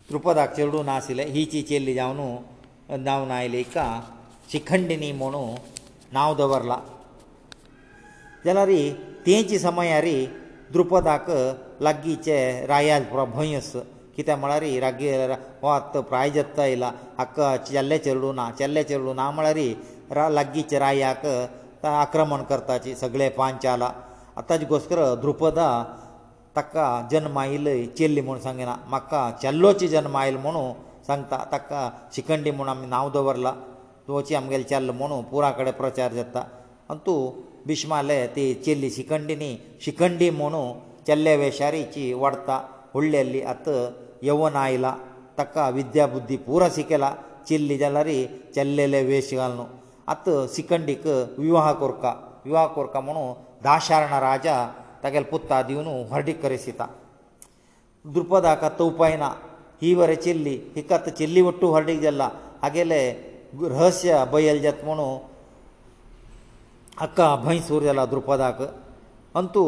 [0.10, 3.88] द्रुपदाक चेडूं नाशिल्ले हिची चेल्ली जावन जावन आयली का
[4.52, 5.58] शिखंडिनी म्हणून
[6.18, 6.78] नांव दवरला
[8.46, 8.72] जाल्यार
[9.26, 10.06] तेंचे समयार
[10.74, 11.30] द्रुपदाक
[11.86, 12.38] लागींचे
[12.72, 13.04] रायाज
[13.36, 13.72] भंय आस
[14.16, 15.08] कित्याक म्हळ्यार रागी
[15.62, 19.60] वत प्रायजत्त आयला हाका चेल्ले चेडूं ना चेल्ले चेडूं ना म्हळ्यार
[20.14, 21.26] लागींचे रायाक
[21.86, 23.92] आक्रमण करता सगळे पांचाला
[24.38, 25.72] आतांची घोस्कर ध्रुपदा
[26.56, 30.72] ताका जन्म आयिल्ली चेल्ली म्हूण सांगिना म्हाका चल्लोची जन्म आयलो म्हणून
[31.08, 33.54] सांगता ताका शिकंडी म्हूण आमी नांव दवरला
[34.08, 36.44] तुवची आमगेले चल्ल म्हणून पुरा कडेन प्रचार जाता
[36.90, 37.32] आनी तूं
[37.68, 39.56] भिश्माले ती चेल्ली शिकंडिनी
[39.86, 42.60] शिकंडी म्हणून चल्ले वेशारीची वाडता
[42.94, 43.70] व्हडलेली आत
[44.24, 44.94] येवन आयला
[45.38, 47.14] ताका विद्या बुद्धी पुरा शिकला
[47.50, 48.08] चिल्ली जाल्यार
[48.56, 49.66] चल्लेले वेश घालून
[50.14, 51.06] ಅತ ಸಿಕಂಡೇಕ
[51.44, 52.06] ವಿವಾಹಕೋರ್ಕ
[52.46, 53.24] ವಿವಾಹಕೋರ್ಕ ಮನು
[53.68, 54.48] ದಾಶರಣ ರಾಜ
[55.04, 56.82] ತಗಲ ಪುತ್ತಾ ದಿವನು ಹೊರಡಿ ಕರೆಸಿತ
[58.16, 59.26] ದ್ರુપದಾಕ ತೌಪಾಯನ
[59.90, 62.24] ಈವರೆ ಚೆಲ್ಲಿ ಈಕತ್ತ ಚೆಲ್ಲಿ ಒಟ್ಟು ಹೊರಡಿ ಗೆಲ್ಲ
[62.64, 63.02] ಹಾಗೆಲೇ
[63.74, 65.08] ರಹಸ್ಯ ಅಭಯел ಜತ್ ಮನು
[67.06, 68.60] ಅಕ್ಕ ಅಭೈ ಸೂರ್ಯಲ್ಲ ದ್ರુપದಾಕ
[69.42, 69.64] ಅಂತು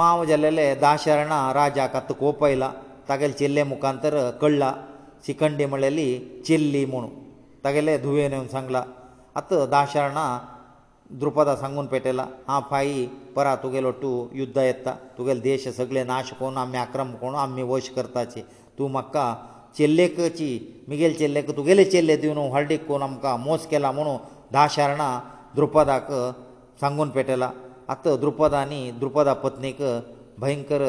[0.00, 2.66] ಮಾಮಜಲ್ಲೆಲೇ ದಾಶರಣ ರಾಜ ಕತ್ತ ಕೋಪ ಇಲ್ಲ
[3.08, 4.70] ತಗಲ ಚೆಲ್ಲೆ ಮುಕಾಂತರ ಕಳ್ಳಾ
[5.26, 6.08] ಸಿಕಂಡೇ ಮळेಲಿ
[6.48, 7.10] ಚೆಲ್ಲಿ ಮನು
[7.66, 8.76] ತಗಲೇ ಧುವೇನ ಒಂದ ಸಂಗ್ಲ
[9.38, 10.22] आतां दाशरणा
[11.20, 13.04] द्रुपदा सांगून पेटयला हांव फाई
[13.36, 17.88] परा तुगेलो टूं युद्ध येता तुगेले देश सगळे नाश कोण आमी आक्रम कोण आमी वश
[17.96, 18.40] करताची
[18.78, 19.26] तूं म्हाका
[19.78, 20.50] चेल्लेकची
[20.88, 24.16] मिगेल चेल्लेक तुगेले चेल्ले दिवन हळडीक कोण आमकां मोस केला म्हणून
[24.52, 25.08] दाशरणा
[25.56, 26.10] द्रुपदाक
[26.80, 27.50] सांगून पेटयला
[27.94, 29.82] आतां द्रुपदानी द्रुपदा पत्नीक
[30.38, 30.84] भयंकर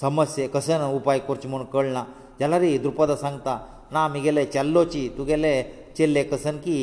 [0.00, 2.02] समस्ये कसन उपाय करचे म्हूण कळना
[2.40, 3.58] जाल्यारय द्रुपदा सांगता
[3.92, 5.54] ना मुगेले चल्लोची तुगेले
[5.98, 6.76] चेल्ले कसन की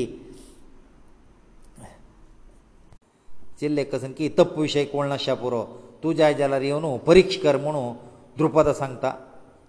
[3.59, 5.61] चिल्ले कसन की तप्प विशय कोण नाशा पुरो
[6.01, 7.81] तूं जाय जाल्यार येवन परिक्ष कर म्हणू
[8.37, 9.09] द्रुपदा सांगता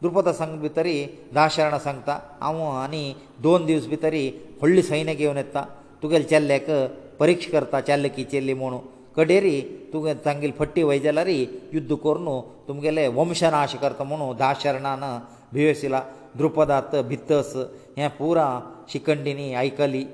[0.02, 0.94] द्रुपदा सांग भितरी
[1.34, 3.02] दाशरणा सांगता हांव आनी
[3.46, 4.22] दोन दीस भितरी
[4.60, 5.64] व्हडले सैन्य घेवन येता
[6.02, 6.70] तुगेले चेल्ल्याक
[7.20, 8.78] परिक्ष करता चेल्ल की चेल्ली म्हणू
[9.16, 9.60] कडेरी
[9.92, 12.28] तुगे तांगेली फट्टी वय जाल्यार युद्ध करून
[12.68, 15.02] तुमगेले वंशनाश करता म्हणू दाशरणान
[15.52, 16.02] भिवेशिला
[16.38, 17.52] द्रुपदांत भितस
[17.98, 18.48] हें पुरा
[18.92, 20.04] शिकंडिनी आयकली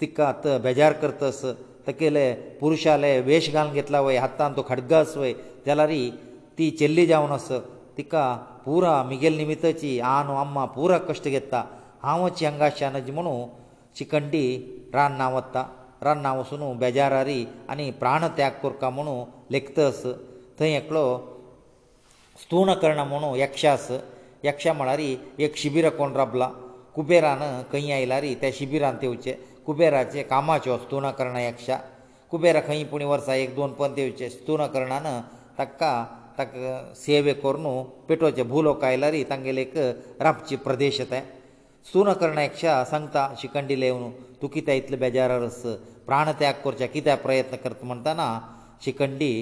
[0.00, 1.44] तिका आतां बेजार करतस
[1.86, 2.26] तकेले
[2.60, 5.32] पुरुशाले वेश घालून घेतला वय हातान तो खडग आस वय
[5.66, 5.90] जाल्यार
[6.58, 7.48] ती चेल्ली जावन आस
[7.96, 8.24] तिका
[8.64, 11.62] पुरा मिगेल निमित्ताची आनू अम्मा पुरा कश्ट घेता
[12.02, 13.34] हांवच यंगाशान म्हणू
[13.96, 14.46] चिकंडी
[14.94, 15.62] रान ना वता
[16.02, 20.02] रान ना वचून बेजारारी आनी प्राण त्याग कोरता म्हणू लेखतस
[20.58, 21.04] थंय एकलो
[22.42, 23.90] स्थूण करणा म्हणू यक्षास
[24.44, 24.98] यक्षा म्हळ्यार
[25.42, 26.50] एक शिबीर कोण राबला
[26.94, 27.40] कुबेरान
[27.72, 29.32] खंय आयल्यार त्या शिबिरांत येवचें
[29.66, 31.76] कुबेराचे कामाचे स्तूनकरणा यक्षा
[32.30, 35.04] कुबेरा खंय पुणी वर्सा एक दोन पंत येवचे स्तूनकरणान
[35.58, 35.92] ताका
[36.38, 39.76] ताका सेवे करून पेटोवचे भुलोक आयल्यार तांगेले एक
[40.22, 41.22] रापची प्रदेश येताय
[41.88, 44.10] स्तूनकरणा यक्षा सांगता शिखंडील येवन
[44.42, 45.62] तूं कित्याक इतले बेजारार आस
[46.06, 48.28] प्राणत्याग करचे कित्याक प्रयत्न करता म्हणटना
[48.84, 49.32] शिखंडी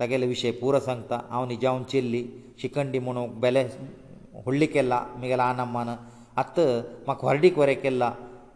[0.00, 2.24] तागेले विशय पुरो सांगता हांव निजावन चिल्ली
[2.62, 8.10] शिखंडी म्हणून बेले व्हडली केला म्हगेल्या आनम्मान आत म्हाका व्हरडीक वरें केलां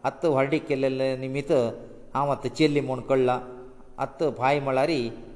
[0.09, 1.51] आत्त वाडीक केलेले निमित्त
[2.13, 3.39] हांव आतां चेल्ली म्हूण कळ्ळां
[4.03, 4.89] आत्त पांय म्हळ्यार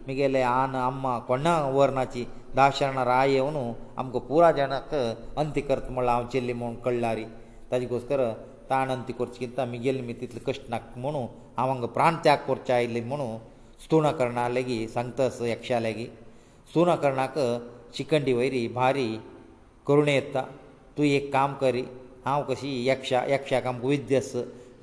[0.06, 2.24] म्हगेले आन आम्मा कोणा वर्णाची
[2.56, 3.56] धा शरणां राय येवन
[3.98, 4.96] आमकां पुराय जाणांक
[5.40, 7.24] अंत्य करता म्हळ्यार हांव चेल्ली म्हूण कळ्ळां रे
[7.72, 8.24] ताजे घोस्कर
[8.70, 11.22] ताण अंत्य करचे चिंता म्हगेले निमित्त इतले कश्ट ना म्हणू
[11.58, 13.28] हांव हांगा प्राण त्याग करचे आयले म्हणू
[13.84, 17.38] स्तुणाकरणा लेगीत सांगतास यक्षा लेगीत स्तुणाकरणाक
[17.98, 19.08] शिकंडी वयरी भारी
[19.88, 20.42] करुणे येता
[20.98, 21.84] तूं एक काम करी
[22.26, 24.32] हांव कशी यक्षा यक्षाक आमकां विद्यस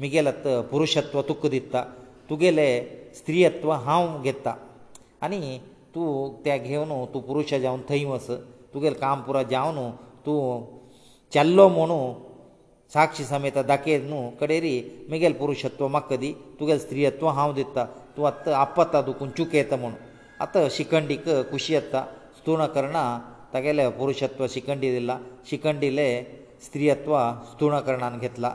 [0.01, 0.33] मुगेलें
[0.73, 1.81] पुरुशत्व तुका दिता
[2.29, 2.85] तुगेलें
[3.19, 4.55] स्त्रीयत्व हांव घेता
[5.27, 5.41] आनी
[5.95, 6.09] तूं
[6.45, 8.27] तें घेवन तूं पुरुश जावन थंय वस
[8.75, 9.79] तुगेलें काम पुरो जावन
[10.27, 10.39] तूं
[11.35, 11.99] चल्लो म्हणू
[12.95, 14.75] साक्षी समेत दाखयत न्हू कडेरी
[15.11, 16.31] मुगेलें पुरुशत्व म्हाका दी
[16.61, 17.85] तुगेलें स्त्रीयत्व हांव दिता
[18.17, 19.99] तूं आतां आपता दुखून चुकयता म्हणून
[20.47, 22.05] आतां शिखंडीक खुशी येता
[22.39, 23.05] स्तूण करणा
[23.55, 25.19] तागेलें पुरुशत्व शिखंडी दिलां
[25.51, 26.09] शिखंडीले
[26.67, 27.21] स्त्रियत्वा
[27.53, 28.51] स्थूणकर्णान घेतला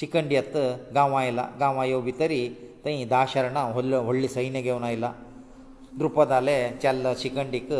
[0.00, 0.56] चिकन येत
[0.94, 2.46] गांवां आयला गांवां येवं भितरी
[2.84, 5.10] थंय धा शरणां व्हडलें व्हडलें सैन्य घेवन आयलां
[5.98, 7.72] द्रुपदाले चल्ल शिखंडीक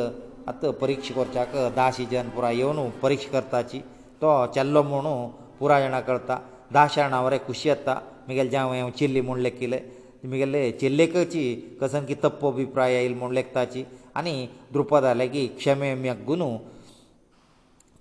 [0.49, 3.79] आतां परिक्ष करच्याक धा सिजन पुराय येवन परिक्ष करताची
[4.23, 5.15] तो चल्लो म्हणू
[5.61, 6.37] पुराय जाणां करता
[6.75, 7.95] धा शरणां वरें खुशी येता
[8.27, 9.79] म्हगेलें जावं हांव चिल्ली म्हूण लेखिल्लें
[10.25, 11.47] म्हगेले चिल्लेकची
[11.81, 13.85] कसं की तप्प अभिप्राय येयल म्हूण लेखताची
[14.17, 14.35] आनी
[14.73, 16.57] द्रुपदाले की क्षमे म्यग्गुनू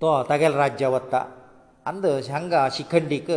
[0.02, 1.24] तो तागेलें राज्य वत्ता
[1.90, 3.30] ಅಂದಶ ಹಂಗ ಶಿಖಂಡಿಕ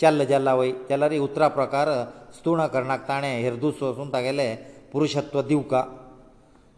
[0.00, 1.88] ಚಲ್ಲ ಜಲ್ಲ ವೈ ತೆಲ್ಲರಿ ಉತ್ತರ ಪ್ರಕಾರ
[2.36, 4.46] ಸ್ತೂಣ ಕರ್ಣಕ ತಾಣೆ ಹೆರ್ದುಸು ಅಸುನ್ ತಗೆಲೆ
[4.92, 5.74] ಪುರುಷತ್ವ ದಿವ್ಕ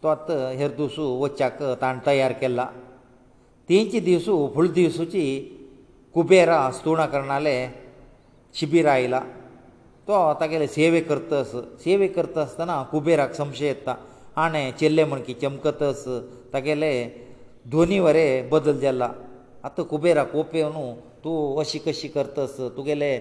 [0.03, 2.61] ತ್ವತ್ ಹೆರ್ದುಸು ವಚ್ಚಕ ತಾಣ ತಯಾರ ಕೆಲ್ಲ
[3.71, 5.25] ತೀಂಚಿ ದಿವಸು ಫುಳ್ ದಿವಸುಚಿ
[6.15, 7.55] ಕುಬೇರ ಸ್ತೂಣ ಕರ್ಣಾಲೆ
[8.59, 9.15] ಶಿಬಿರ ಆಯಿಲ
[10.07, 11.53] ತೊ ತಗೆಲೆ ಸೇವೆ ಕರ್ತಸ
[11.85, 13.89] ಸೇವೆ ಕರ್ತಸ್ತನ ಕುಬೇರಕ್ ಸಂಶಯ ಇತ್ತ
[14.45, 16.03] ಆಣೆ ಚೆಲ್ಲೆ ಮಣಕಿ ಚಮಕತಸ
[16.55, 16.91] ತಗೆಲೆ
[17.71, 19.03] ಧ್ವನಿ ವರೆ ಬದಲ ಜಲ್ಲ
[19.67, 20.85] ಅತ್ತ ಕುಬೇರ ಕೋಪೆಯನ್ನು
[21.23, 23.11] तूं अशी कशी करतस तुगेले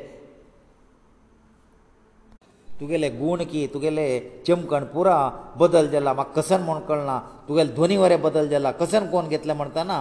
[2.80, 4.06] तुगेले गूण की तुगेले
[4.46, 5.16] चिमकण पुरा
[5.60, 7.16] बदल जाला म्हाका कसन म्हूण कळना
[7.48, 9.98] तुगेले ध्वनी वरें बदल जाला कसन कोण घेतलें म्हणटना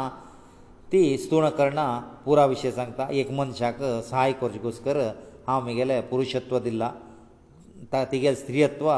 [0.92, 1.86] ती स्तूण कर्णा
[2.26, 4.98] पुरा विशय सांगता एक मनशाक सहाय करचे घुस्कर
[5.48, 6.90] हांव म्हगेलें पुरुशत्व दिलां
[7.92, 8.90] ता तिगेले स्त्रीयत्व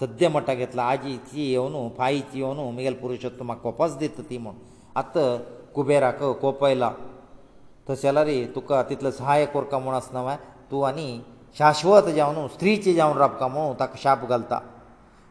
[0.00, 4.54] सद्या मोठा घेतला आजीची येवन पायीची येवन म्हगेलें पुरुशत्व म्हाका कोपास दिता ती म्हूण
[5.00, 5.28] आतां
[5.74, 6.90] कुबेराक कोपयला
[7.90, 10.34] तशें जाल्यार तुका तितलो सहाय्य कोरता म्हूण आसना मा
[10.70, 11.06] तूं आनी
[11.58, 14.58] शाश्वत जावन न्हू स्त्रीचें जावन राबता म्हूण ताका शाप घालता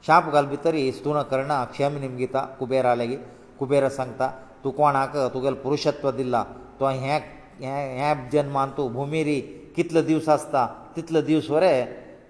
[0.07, 3.21] शाप घाल भितर स्तूण कर्णा क्षम निमगिता कुबेरा लेगीत
[3.59, 4.27] कुबेरा सांगता
[4.63, 6.43] तूं कोणाक तुगेलें पुरुशत्व दिलां
[6.79, 7.21] तो हें
[7.61, 9.39] हें हें जन्मान तूं भुमिरी
[9.75, 11.77] कितलो दिवस आसता तितलो दिवस वरें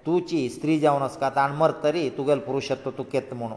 [0.04, 3.56] तुजी स्त्री जावन आसता ताण मरत तरी तुगेलें पुरुशत्व तूं केत म्हुणू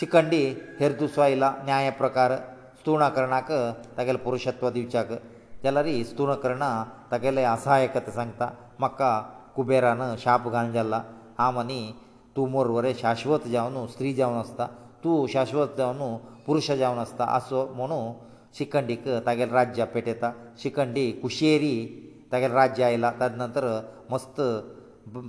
[0.00, 0.44] शिखंडी
[0.80, 2.36] हेर दुसो आयला न्याय प्रकार
[2.80, 3.50] स्तूण कर्णाक
[3.96, 5.10] तागेलें पुरुशत्व दिवच्याक
[5.64, 6.70] जाल्यार इस्तून करणा
[7.12, 8.48] तागेलें आसा एक तें सांगता
[8.80, 9.12] म्हाका
[9.54, 11.00] कुबेरान शाप घालून जाला
[11.38, 11.80] हांव आनी
[12.36, 14.66] तूं मोर वरें शाश्वत जावन स्त्री जावन आसता
[15.04, 17.98] तूं शाश्वत जावन पुरुश जावन आसता असो म्हणू
[18.58, 20.30] शिखंडीक तागेलें राज्य पेटयता
[20.62, 21.74] शिखंडी कुशेरी
[22.32, 23.66] तागेलें राज्य आयला ताजे नंतर
[24.10, 24.40] मस्त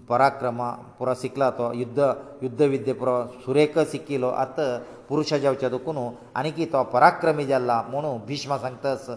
[0.09, 0.61] पराक्रम
[0.99, 2.11] पुरो शिकला तो युद्ध
[2.43, 4.69] युद्ध विद्या पुरो सुरेख शिकिल्लो आतां
[5.09, 5.97] पुरुश जावचे दुखून
[6.41, 9.15] आनीक तो पराक्रमी जाला म्हणू भिश्म सांगता असो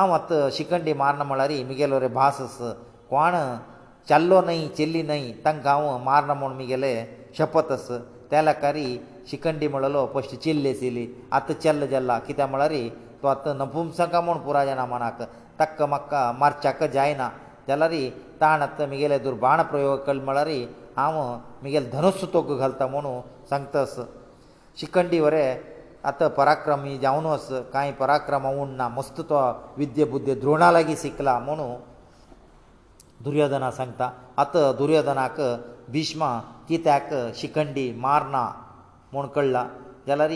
[0.00, 2.62] ಆ ಮತ್ ಶಿಕಂಡಿ ಮಾರನ ಮಳ್ಳಾರಿ ಮಿಗೆಳೋರೆ ಬಾಸಸ್
[3.10, 3.34] ಕೋಣ
[4.10, 6.90] ಚಲ್ಲೋ ನೈ ಚೆಲ್ಲಿ ನೈ ತಂಗಾವು ಮಾರನ ಮಣ ಮಿಗೆಲೆ
[7.36, 7.92] ಶಪತಸ್
[8.30, 8.88] ತಲಕರಿ
[9.30, 11.04] ಶಿಕಂಡಿ ಮಳ್ಳಲೋ ಪಷ್ಟಿ ಚಿಲ್ಲೆತಿಲಿ
[11.38, 12.82] ಅತ್ತ ಚಲ್ಲ ಜಲ್ಲ ಕಿ ತಮಳ್ಳಾರಿ
[13.20, 15.20] ತೋ ಅತ್ತ ನಭೂಂಸಕ ಮಣ ಪುರajana ಮನಕ
[15.60, 17.24] ತಕ್ಕ ಮಕ್ಕಾ ಮಾರ್ಚಕ ಜಾಯನ
[17.68, 18.02] ತಲರಿ
[18.42, 20.60] ತಾನ ಅತ್ತ ಮಿಗೆಲೆ ದುರ್ಬಾಣ ಪ್ರಯೋಗಕ ಮಳ್ಳಾರಿ
[21.04, 21.22] ಆವು
[21.66, 23.12] ಮಿಗೆಲ್ ಧನಸು ತೊಕ್ಕ ಗಲ್ತ ಮಣು
[23.52, 24.00] ಸಂಕ್ತಸ್
[24.80, 25.44] ಶಿಕಂಡಿವರೆ
[26.08, 29.38] आतां पराक्रमी जावन वच कांय पराक्रम उण ना मस्त तो
[29.78, 31.72] विद्य बुद्ध द्रोणा लागीं शिकला म्हणून
[33.24, 34.10] दुर्योधना सांगता
[34.42, 35.40] आतां दुर्योधनाक
[35.94, 36.28] भिश्मा
[36.68, 37.08] कित्याक
[37.40, 38.44] शिखंडी मारना
[39.12, 39.66] म्हूण कळ्ळां
[40.06, 40.32] जाल्यार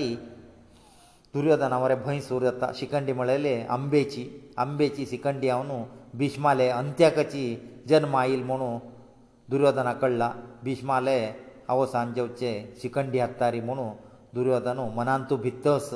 [1.34, 4.24] दुर्योधना मरे भंय सुरू जाता शिखंडी म्हणलेली आंबेची
[4.64, 5.82] आंबेची शिखंडी हांव न्हू
[6.18, 7.44] भिश्माले अंत्यकाची
[7.88, 8.72] जन्म आयल म्हणू
[9.50, 10.30] दुर्योधना कळ्ळां
[10.64, 11.20] भिश्माले
[11.76, 12.52] अवसान जेवचे
[12.82, 13.88] शिखंडी हाडटा रे म्हणू
[14.34, 15.88] दुर्योधन मनान तूं भित्तस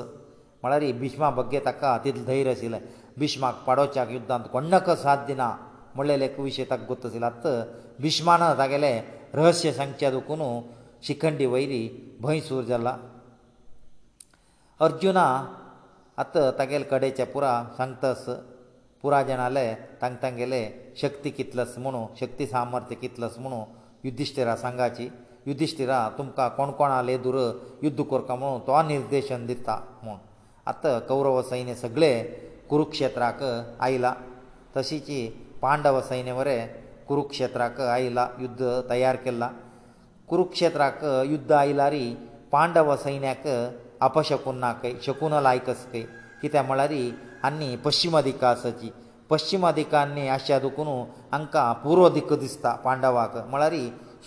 [0.61, 2.79] म्हळ्यार ही भिश्मा भग्गे ताका हातींतलें धैर्य आशिल्लें
[3.19, 5.49] भिश्माक पाडोच्याक युध्दांत कोणाक साथ दिना
[5.95, 7.47] म्हणलेले एक विशय ताका गुत्त आशिल्लो आत
[8.01, 9.01] भिश्मान तागेलें
[9.33, 10.41] रहस्य सांगचें दुखून
[11.07, 11.83] शिखंडी वयरी
[12.21, 12.95] भंय सूर जाला
[14.87, 15.25] अर्जुना
[16.21, 18.25] आत तागेले कडेचे पुरा सांगतस
[19.01, 20.65] पुरा जाणाले तांक तांगेले
[21.01, 23.63] शक्ती कितलस म्हुणू शक्ती सामर्थ्य कितलस म्हुणू
[24.05, 25.09] युद्धिश्टिरा सांगाची
[25.47, 27.35] युधिश्टिरा तुमकां कोण कोण आले दुर
[27.83, 30.17] युध्द करता म्हणून तो निर्देशन दिता म्हूण
[30.71, 32.11] आतां कौरव सैन्य सगळे
[32.69, 33.43] कुरुक्षेत्राक
[33.87, 34.13] आयला
[34.77, 35.19] तशीची
[35.61, 36.67] पांडव सैन्य वरें
[37.07, 39.49] कुरुक्षेत्राक आयला युध्द तयार केला
[40.29, 41.93] कुरुक्षेत्राक युध्द आयल्यार
[42.51, 43.47] पांडव सैन्याक
[44.03, 45.95] अपशकून नाक शकून लायकसक
[46.41, 46.91] कित्याक म्हळ्यार
[47.47, 48.89] आनी पश्चिम अधिकासाची
[49.29, 50.87] पश्चिम अधिकांनी आशा दुखून
[51.31, 53.73] हांकां पुर्व दिक दिसता पांडवाक म्हळ्यार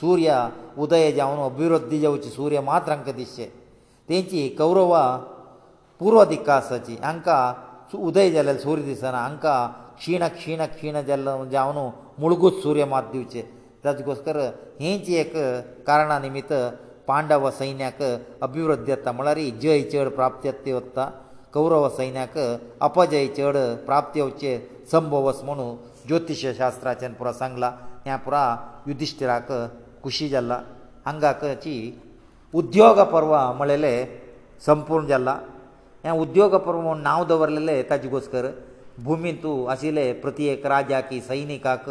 [0.01, 0.31] सूर्य
[0.85, 3.49] उदय जावन अभिवृद्धी जावची सूर्य मात्र आमकां दिसचें
[4.09, 5.07] तेंची कौरवां
[6.01, 7.41] पूर्व दिकासाची हांकां
[8.09, 9.59] उदय जाल्यार सूर्य दिसना हांकां
[10.01, 10.97] क्षीण क्षीण क्षीण
[11.55, 11.79] जावन
[12.21, 13.43] मुळगूच सूर्य मात दिवचें
[13.85, 14.37] ताजे गोश्टर
[14.81, 15.33] हेंच एक
[15.89, 16.53] कारणा निमित्त
[17.09, 18.03] पांडव सैन्याक
[18.47, 21.09] अभिवृद्धी येता म्हळ्यार जय चड प्राप्त येता
[21.55, 22.39] कौरव सैन्याक
[22.87, 24.53] अपजय चड प्राप्त येवचे
[24.93, 25.75] संभव आस म्हणून
[26.07, 27.71] ज्योतिशास्त्राच्यान पुरो सांगला
[28.07, 28.43] हें पुरा
[28.87, 29.51] युधिश्टिराक
[30.03, 30.61] खुशी जाला
[31.07, 31.77] हांगाची
[32.55, 33.93] उद्योग पर्व म्हणलेले
[34.67, 35.37] संपूर्ण जाला
[36.05, 38.47] हे उद्योग पर्व म्हूण नांव दवरलेले ताजे गोस्कर
[39.05, 41.89] भुमींत तूं आशिल्ले प्रत्येक राजाक सैनिकाक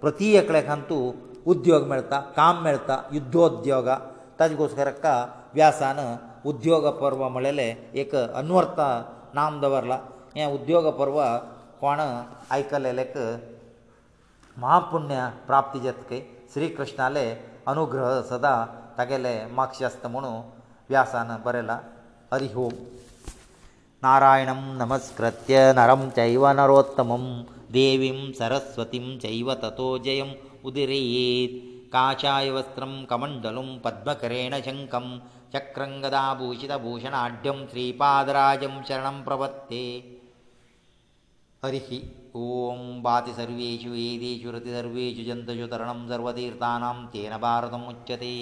[0.00, 1.10] प्रत्येक लेखान तूं
[1.50, 3.88] उद्योग मेळटा काम मेळटा युद्धोद्योग
[4.40, 5.06] ताजे गोस्कराक
[5.54, 5.98] व्यासान
[6.48, 8.88] उद्योग पर्व म्हणलेले एक अनवर्था
[9.34, 9.98] नाम दवरला
[10.36, 11.20] हे उद्योग पर्व
[11.80, 12.00] कोण
[12.50, 13.16] आयकलेलेक
[14.60, 16.20] महापुण्य प्राप्ती जातकय
[16.54, 17.26] श्री कृष्णाले
[17.70, 18.52] अनुग्रह सदा
[18.98, 20.30] तागेले मागचे आसता म्हणू
[20.90, 21.76] व्यासान बरयला
[22.32, 22.74] हरी ओम
[24.04, 27.24] नारायणं नमस्कृत्य नरं चैव नरोत्तमं
[27.76, 30.34] देवीं सरस्वतीं चैव ततो जयम्
[30.68, 31.56] उदिरेत्
[31.94, 35.06] काचायवस्त्रं कमण्डलुं पद्मकरेण शङ्कं
[35.54, 39.82] चक्रङ्गदाभूषितभूषणाढ्यं श्रीपादराजं शरणं प्रपत्ते
[41.64, 41.88] हरिः
[42.46, 48.34] ಓಂ ಬಾತಿ ಸರ್ವೇಶು ವೇದೇಶು ರತಿ ಸರ್ವೇಶು ಜಂತಶು ತರಣಂ ಸರ್ವತೀರ್ಥಾನಾಂ ತೇನ ಭಾರತಂ ಮುಚ್ಯತೇ